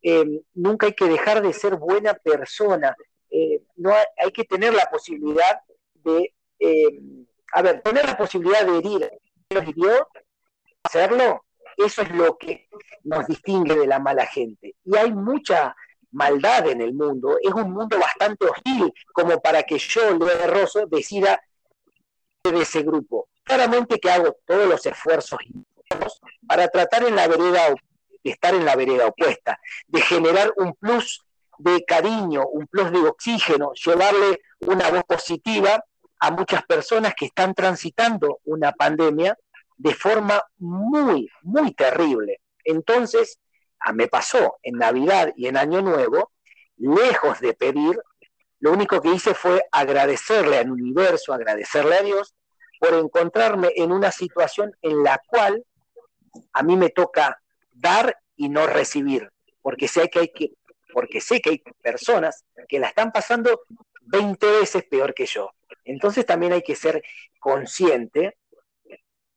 [0.03, 2.97] eh, nunca hay que dejar de ser buena persona.
[3.31, 5.61] Eh, no hay, que tener la posibilidad
[5.95, 7.01] de, eh,
[7.53, 9.11] a ver, tener la posibilidad de herir
[10.83, 11.45] hacerlo,
[11.77, 12.69] eso es lo que
[13.05, 14.77] nos distingue de la mala gente.
[14.85, 15.75] Y hay mucha
[16.13, 20.87] maldad en el mundo, es un mundo bastante hostil como para que yo, Leo Rosso,
[20.87, 21.41] decida
[22.45, 23.29] de ese grupo.
[23.43, 25.39] Claramente que hago todos los esfuerzos
[26.47, 27.75] para tratar en la vereda
[28.23, 31.25] de estar en la vereda opuesta, de generar un plus
[31.59, 35.83] de cariño, un plus de oxígeno, llevarle una voz positiva
[36.21, 39.37] a muchas personas que están transitando una pandemia
[39.77, 42.41] de forma muy, muy terrible.
[42.65, 43.39] Entonces,
[43.81, 46.33] a me pasó en Navidad y en Año Nuevo,
[46.77, 47.99] lejos de pedir,
[48.61, 52.35] lo único que hice fue agradecerle al universo, agradecerle a Dios
[52.79, 55.65] por encontrarme en una situación en la cual
[56.53, 57.41] a mí me toca
[57.73, 59.31] dar y no recibir,
[59.63, 60.53] porque sé que hay que,
[60.93, 63.63] porque sé que hay personas que la están pasando
[64.03, 65.51] 20 veces peor que yo.
[65.85, 67.03] Entonces también hay que ser
[67.39, 68.39] consciente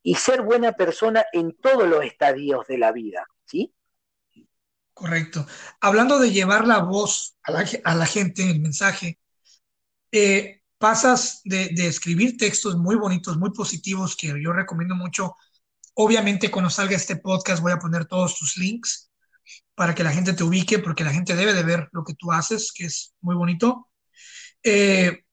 [0.02, 3.74] y ser buena persona en todos los estadios de la vida, ¿sí?
[4.94, 5.48] Correcto.
[5.82, 9.20] Hablando de llevar la voz a la, a la gente, el mensaje,
[10.12, 15.36] eh, pasas de, escribir textos muy bonitos, muy positivos, que yo recomiendo mucho
[15.96, 19.12] Obviamente cuando salga este podcast voy a poner todos tus links
[19.76, 22.32] para que la gente te ubique, porque la gente debe de ver lo que tú
[22.32, 23.90] haces, que es muy bonito.
[24.64, 25.24] Eh,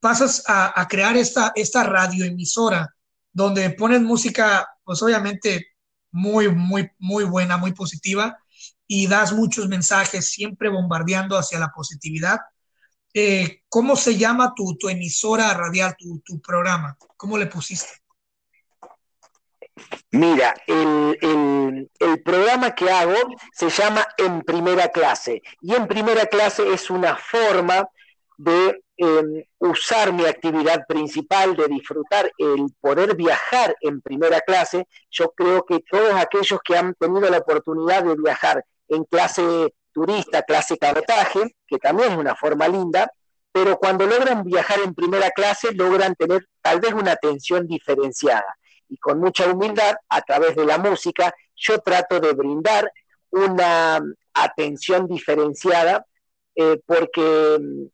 [0.00, 2.94] pasas a, crear esta, esta radioemisora
[3.32, 5.66] donde pones música, pues obviamente
[6.10, 8.38] muy, muy, muy buena, muy positiva,
[8.86, 12.38] y das muchos mensajes, siempre bombardeando hacia la positividad.
[13.12, 16.96] Eh, ¿Cómo se llama tu, tu emisora radial, tu, tu programa?
[17.16, 18.06] ¿Cómo le pusiste?
[20.10, 21.90] Mira, el,
[22.24, 23.16] programa que hago
[23.52, 27.86] se llama En Primera Clase y En Primera Clase es una forma
[28.36, 34.86] de em, usar mi actividad principal, de disfrutar el poder viajar en primera clase.
[35.10, 40.42] Yo creo que todos aquellos que han tenido la oportunidad de viajar en clase turista,
[40.42, 43.10] clase cabotaje, que también es una forma linda,
[43.52, 48.54] pero cuando logran viajar en primera clase logran tener tal vez una atención diferenciada
[48.88, 52.90] y con mucha humildad, a través de la música, yo trato de brindar
[53.30, 54.00] una
[54.34, 56.06] atención diferenciada,
[56.54, 57.86] eh, porque mm,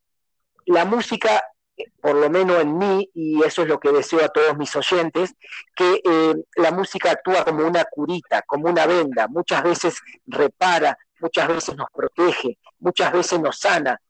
[0.67, 1.43] la música,
[1.77, 4.75] eh, por lo menos en mí, y eso es lo que deseo a todos mis
[4.77, 5.35] oyentes,
[5.75, 11.49] que eh, la música actúa como una curita, como una venda, muchas veces repara, muchas
[11.49, 14.01] veces nos protege, muchas veces nos sana.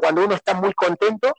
[0.00, 1.32] Cuando uno está muy contento,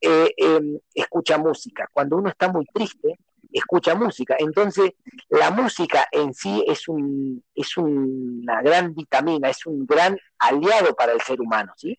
[0.00, 1.88] em, escucha música.
[1.92, 3.18] Cuando uno está muy triste,
[3.52, 4.36] escucha música.
[4.38, 4.92] Entonces,
[5.28, 11.12] la música en sí es, un, es una gran vitamina, es un gran aliado para
[11.12, 11.98] el ser humano, ¿sí?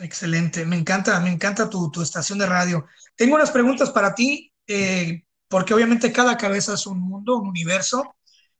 [0.00, 2.86] Excelente, me encanta, me encanta tu, estación de radio.
[3.16, 8.16] Tengo unas preguntas para ti, eh, porque obviamente cada cabeza es un mundo, un universo,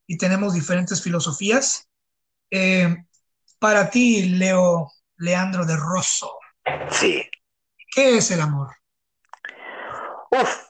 [0.07, 1.89] y tenemos diferentes filosofías.
[2.51, 2.97] Eh,
[3.59, 6.39] para ti, Leo Leandro de Rosso.
[6.91, 7.23] Sí.
[7.95, 8.69] ¿Qué es el amor?
[10.31, 10.69] Uf,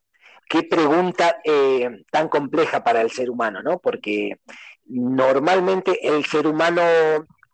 [0.49, 3.79] qué pregunta eh, tan compleja para el ser humano, ¿no?
[3.79, 4.41] Porque
[4.87, 6.83] normalmente el ser humano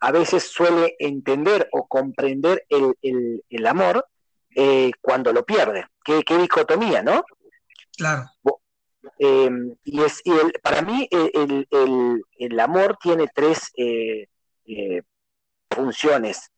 [0.05, 4.07] a veces suele entender o comprender el, amor
[4.55, 5.87] eh, cuando lo pierde.
[6.05, 7.25] Qué, dicotomía, ¿no?
[7.97, 8.27] Claro.
[9.19, 9.51] Eh,
[9.85, 10.23] y es,
[10.63, 13.73] para mí el, amor tiene tres
[15.71, 16.53] funciones.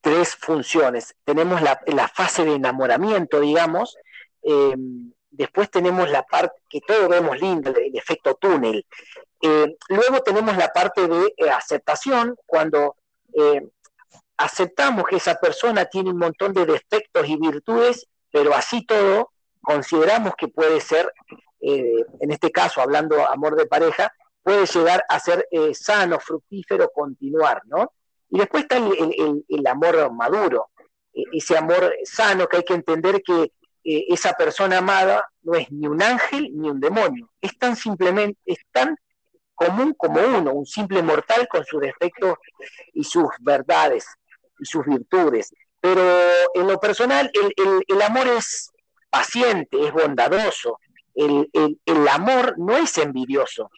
[0.00, 1.14] tres funciones.
[1.24, 3.98] Tenemos la, la, fase de enamoramiento, digamos,
[4.42, 4.74] eh,
[5.30, 8.86] después tenemos la parte que todos vemos linda, el, efecto túnel.
[9.46, 12.96] Eh, luego tenemos la parte de eh, aceptación, cuando
[14.36, 20.34] aceptamos que esa persona tiene un montón de defectos y virtudes, pero así todo consideramos
[20.36, 21.12] que puede ser,
[21.60, 27.92] en este caso, hablando amor de pareja, puede llegar a ser sano, fructífero, continuar, ¿no?
[28.30, 30.70] Y después está el amor maduro,
[31.12, 33.50] ese amor sano que hay que entender que
[33.84, 38.40] eh, esa persona amada no es ni un ángel ni un demonio, es tan simplemente,
[38.46, 38.96] es tan
[39.54, 42.34] común como uno, un simple mortal con sus defectos
[42.92, 44.06] y sus verdades
[44.58, 45.52] y sus virtudes.
[45.80, 46.02] Pero
[46.54, 48.70] en lo personal, el, amor es
[49.10, 50.78] paciente, es bondadoso,
[51.14, 53.70] el, amor no es envidioso,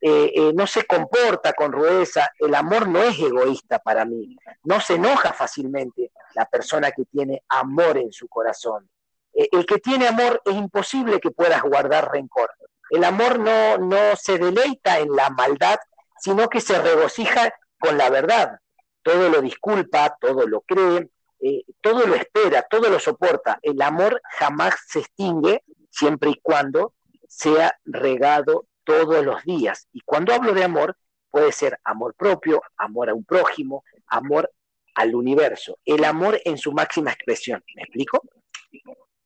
[0.00, 4.80] eh, eh, no se comporta con rudeza, el amor no es egoísta para mí, no
[4.80, 8.90] se enoja fácilmente la persona que tiene amor en su corazón.
[9.34, 12.50] Eh, el que tiene amor es imposible que puedas guardar rencor.
[12.92, 15.78] El amor no, no se deleita en la maldad,
[16.20, 18.58] sino que se regocija con la verdad.
[19.02, 21.08] Todo lo disculpa, todo lo cree,
[21.40, 23.58] eh, todo lo espera, todo lo soporta.
[23.62, 26.92] El amor jamás se extingue siempre y cuando
[27.26, 29.88] sea regado todos los días.
[29.94, 30.98] Y cuando hablo de amor,
[31.30, 34.52] puede ser amor propio, amor a un prójimo, amor
[34.96, 35.78] al universo.
[35.86, 37.64] El amor en su máxima expresión.
[37.74, 38.20] ¿Me explico?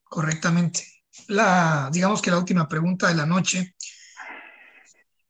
[0.05, 0.96] correctamente.
[1.27, 3.75] La, digamos que la última pregunta de la noche.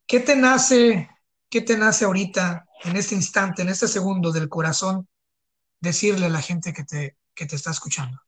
[0.05, 1.09] ¿Qué te nace,
[1.49, 5.07] qué te nace ahorita, en este instante, en este segundo del corazón,
[5.79, 8.21] decirle a la gente que te, que te está escuchando?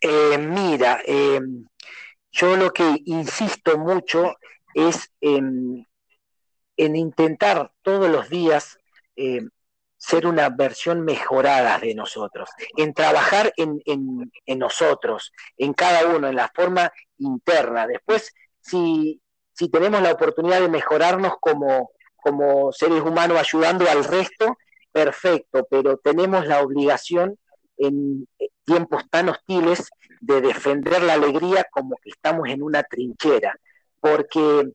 [0.00, 1.40] Eh, mira, eh,
[2.30, 4.36] yo lo que insisto mucho
[4.74, 5.86] es en,
[6.76, 8.78] intentar todos los días
[9.16, 9.40] eh,
[9.96, 13.82] ser una versión mejorada de nosotros, en trabajar en,
[14.58, 17.86] nosotros, en cada uno, en la forma interna.
[17.86, 19.20] Después, si,
[19.52, 24.58] si tenemos la oportunidad de mejorarnos como, como seres humanos ayudando al resto,
[24.92, 27.38] perfecto, pero tenemos la obligación
[27.78, 28.26] en
[28.64, 29.90] tiempos tan hostiles
[30.20, 33.58] de defender la alegría como que estamos en una trinchera,
[34.00, 34.72] porque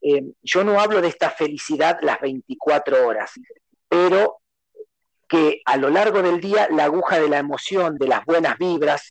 [0.00, 3.32] eh, yo no hablo de esta felicidad las 24 horas,
[3.88, 4.40] pero
[5.28, 9.10] que a lo largo del día la aguja de la emoción, de las buenas vibras,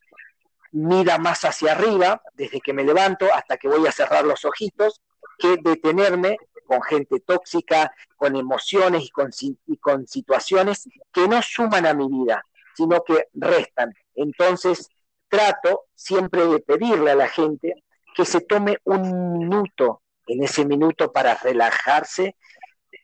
[0.72, 5.02] mira más hacia arriba, desde que me levanto hasta que voy a cerrar los ojitos,
[5.38, 9.30] que detenerme con gente tóxica, con emociones y con,
[9.68, 12.44] y con situaciones que no suman a mi vida,
[12.76, 13.94] sino que restan.
[14.16, 14.90] Entonces,
[15.30, 17.84] trato siempre de pedirle a la gente
[18.16, 22.36] que se tome un minuto en ese minuto para relajarse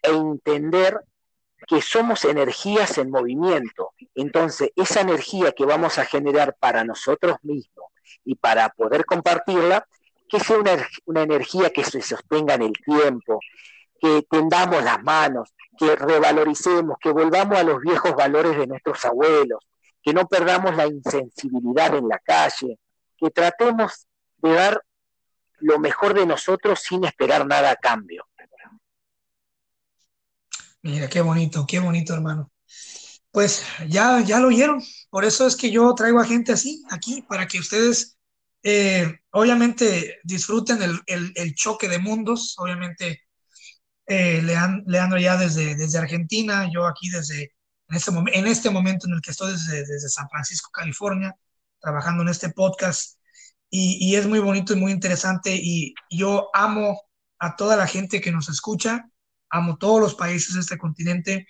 [0.02, 1.00] e entender
[1.68, 3.92] que somos energías en movimiento.
[4.16, 7.86] Entonces, esa energía que vamos a generar para nosotros mismos
[8.26, 9.88] y para poder compartirla,
[10.30, 13.40] que sea una, energía que se sostenga en el tiempo,
[14.00, 19.60] que tendamos las manos, que revaloricemos, que volvamos a los viejos valores de nuestros abuelos,
[20.02, 22.80] que no perdamos la insensibilidad en la calle,
[23.18, 24.08] que tratemos
[24.38, 24.82] de dar
[25.60, 28.28] lo mejor de nosotros sin esperar nada a cambio.
[30.84, 32.52] Mira, qué bonito, qué bonito, hermano.
[33.32, 34.82] Pues ya, ya lo oyeron.
[35.10, 38.18] Por eso es que yo traigo a gente así, aquí, para que ustedes
[38.64, 42.56] eh, obviamente disfruten el, choque de mundos.
[42.60, 43.22] Obviamente,
[44.08, 47.54] eh, Leandro, ya desde, desde Argentina, yo aquí desde
[47.90, 51.36] en este, en este momento en el que estoy desde, desde San Francisco, California,
[51.80, 53.20] trabajando en este podcast.
[53.70, 55.56] Y, es muy bonito y muy interesante.
[55.56, 57.02] Y yo amo
[57.40, 59.10] a toda la gente que nos escucha,
[59.54, 61.48] amo todos los países de este continente.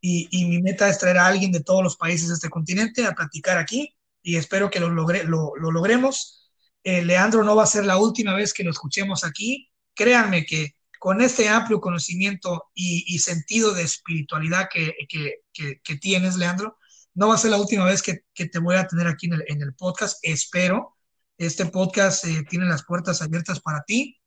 [0.00, 3.14] Y, mi meta es traer a alguien de todos los países de este continente a
[3.14, 6.50] platicar aquí y espero que lo, logre, lo, lo logremos.
[6.84, 9.70] Eh, Leandro no va a ser la última vez que lo escuchemos aquí.
[9.94, 16.76] Créanme que con este amplio conocimiento y, sentido de espiritualidad que, tienes, Leandro,
[17.14, 19.44] no va a ser la última vez que, te voy a tener aquí en el,
[19.48, 20.18] en el podcast.
[20.22, 20.96] Espero.
[21.36, 24.20] Este podcast eh, tiene las puertas abiertas para ti.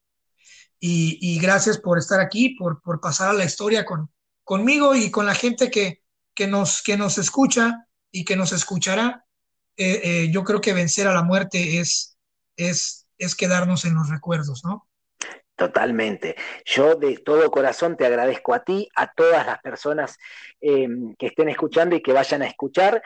[0.84, 4.10] Y, gracias por estar aquí, por, por pasar a la historia con,
[4.44, 6.02] conmigo y con la gente que,
[6.34, 9.24] que, nos, que nos escucha y que nos escuchará.
[9.78, 12.18] Eh, eh, yo creo que vencer a la muerte es,
[12.56, 14.88] es, es quedarnos en los recuerdos, ¿no?
[15.56, 16.36] Totalmente.
[16.66, 20.18] Yo de todo corazón te agradezco a ti, a todas las personas
[20.60, 23.04] em, que estén escuchando y que vayan a escuchar.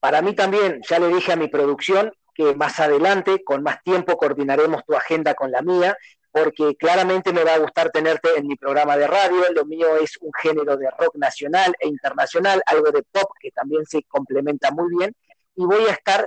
[0.00, 4.16] Para mí también, ya le dije a mi producción que más adelante, con más tiempo,
[4.16, 5.96] coordinaremos tu agenda con la mía,
[6.32, 9.44] porque claramente me va a gustar tenerte en mi programa de radio.
[9.54, 13.84] Lo mío es un género de rock nacional e internacional, algo de pop que también
[13.84, 15.14] se complementa muy bien.
[15.54, 16.26] Y voy a estar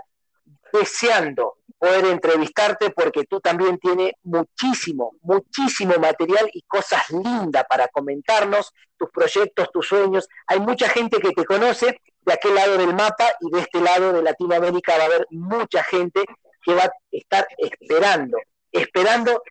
[0.71, 8.73] deseando poder entrevistarte porque tú también tienes muchísimo, muchísimo material y cosas lindas para comentarnos,
[8.97, 10.29] tus proyectos, tus sueños.
[10.45, 14.13] Hay mucha gente que te conoce de aquel lado del mapa y de este lado
[14.13, 16.23] de Latinoamérica va a haber mucha gente
[16.63, 18.37] que va a estar esperando,
[18.71, 19.41] esperando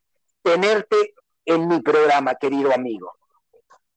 [0.45, 1.14] tenerte
[1.47, 3.11] en mi programa, querido amigo.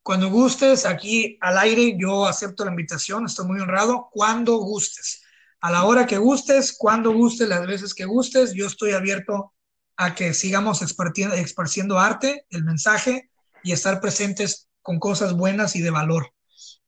[0.01, 4.09] Cuando gustes, aquí al aire, yo acepto la invitación, estoy muy honrado.
[4.11, 5.21] Cuando gustes
[5.59, 9.53] a la hora que gustes, cuando gustes, las veces que gustes, yo estoy abierto
[9.97, 13.29] a que sigamos esparciendo, arte, el mensaje
[13.63, 16.31] y estar presentes con cosas buenas y de valor.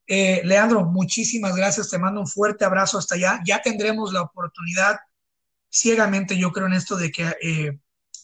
[0.08, 3.42] Eh, Leandro, muchísimas gracias, te mando un fuerte abrazo hasta allá.
[3.46, 4.98] Ya tendremos la oportunidad,
[5.70, 7.80] ciegamente yo creo en esto de que eh,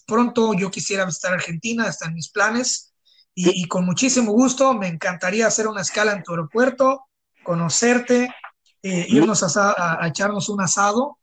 [0.05, 2.93] pronto yo quisiera visitar Argentina, está en mis planes.
[3.33, 7.05] Y, y, con muchísimo gusto me encantaría hacer una escala en tu aeropuerto,
[7.43, 8.33] conocerte
[8.87, 11.17] eh, irnos a, echarnos un asado,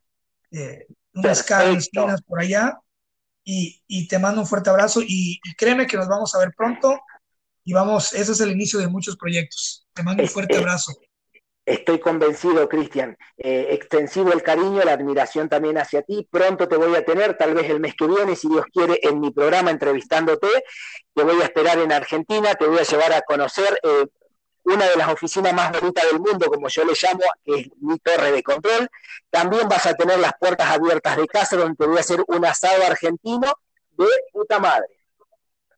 [0.51, 1.89] eh, unas carnes
[2.26, 2.76] por allá,
[3.45, 6.99] y, te mando un fuerte abrazo y, créeme que nos vamos a ver pronto.
[7.62, 9.87] Y vamos, ese es el inicio de muchos proyectos.
[9.93, 10.93] Te mando un fuerte abrazo.
[11.64, 13.16] Estoy convencido, Cristian.
[13.36, 16.26] Eh, extensivo el cariño, la admiración también hacia ti.
[16.28, 19.20] Pronto te voy a tener, tal vez el mes que viene, si Dios quiere, en
[19.20, 20.48] mi programa entrevistándote.
[21.14, 24.06] Te voy a esperar en Argentina, te voy a llevar a conocer eh,
[24.64, 27.96] una de las oficinas más bonitas del mundo, como yo le llamo, que es mi
[27.98, 28.88] torre de control.
[29.30, 32.44] También vas a tener las puertas abiertas de casa, donde te voy a hacer un
[32.44, 33.52] asado argentino
[33.96, 34.88] de puta madre.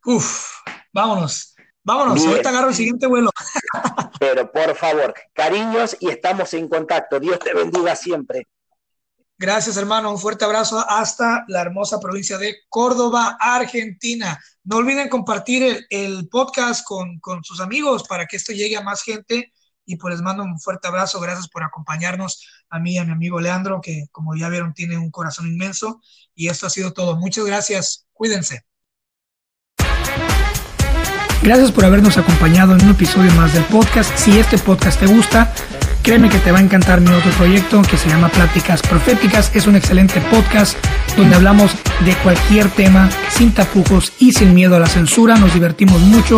[0.03, 0.49] Uf,
[0.91, 1.54] vámonos.
[1.85, 3.29] Vámonos, ahorita agarro el siguiente vuelo.
[4.19, 7.19] Pero por favor, cariños y estamos en contacto.
[7.19, 8.47] Dios te bendiga siempre.
[9.37, 10.09] Gracias, hermano.
[10.09, 14.41] Un fuerte abrazo hasta la hermosa provincia de Córdoba, Argentina.
[14.63, 19.53] No olviden compartir el, podcast con, sus amigos para que esto llegue a más gente.
[19.85, 21.19] Y pues les mando un fuerte abrazo.
[21.19, 24.97] Gracias por acompañarnos a mí y a mi amigo Leandro, que como ya vieron tiene
[24.97, 26.01] un corazón inmenso.
[26.33, 27.15] Y esto ha sido todo.
[27.15, 28.07] Muchas gracias.
[28.11, 28.65] Cuídense.
[31.45, 34.11] Gracias por habernos acompañado en un episodio más del podcast.
[34.17, 35.53] Si este podcast te gusta,
[36.05, 39.49] Créeme que te va a encantar mi otro proyecto que se llama Pláticas Proféticas.
[39.55, 40.77] Es un excelente podcast
[41.17, 41.71] donde hablamos
[42.05, 45.35] de cualquier tema sin tapujos y sin miedo a la censura.
[45.35, 46.37] Nos divertimos mucho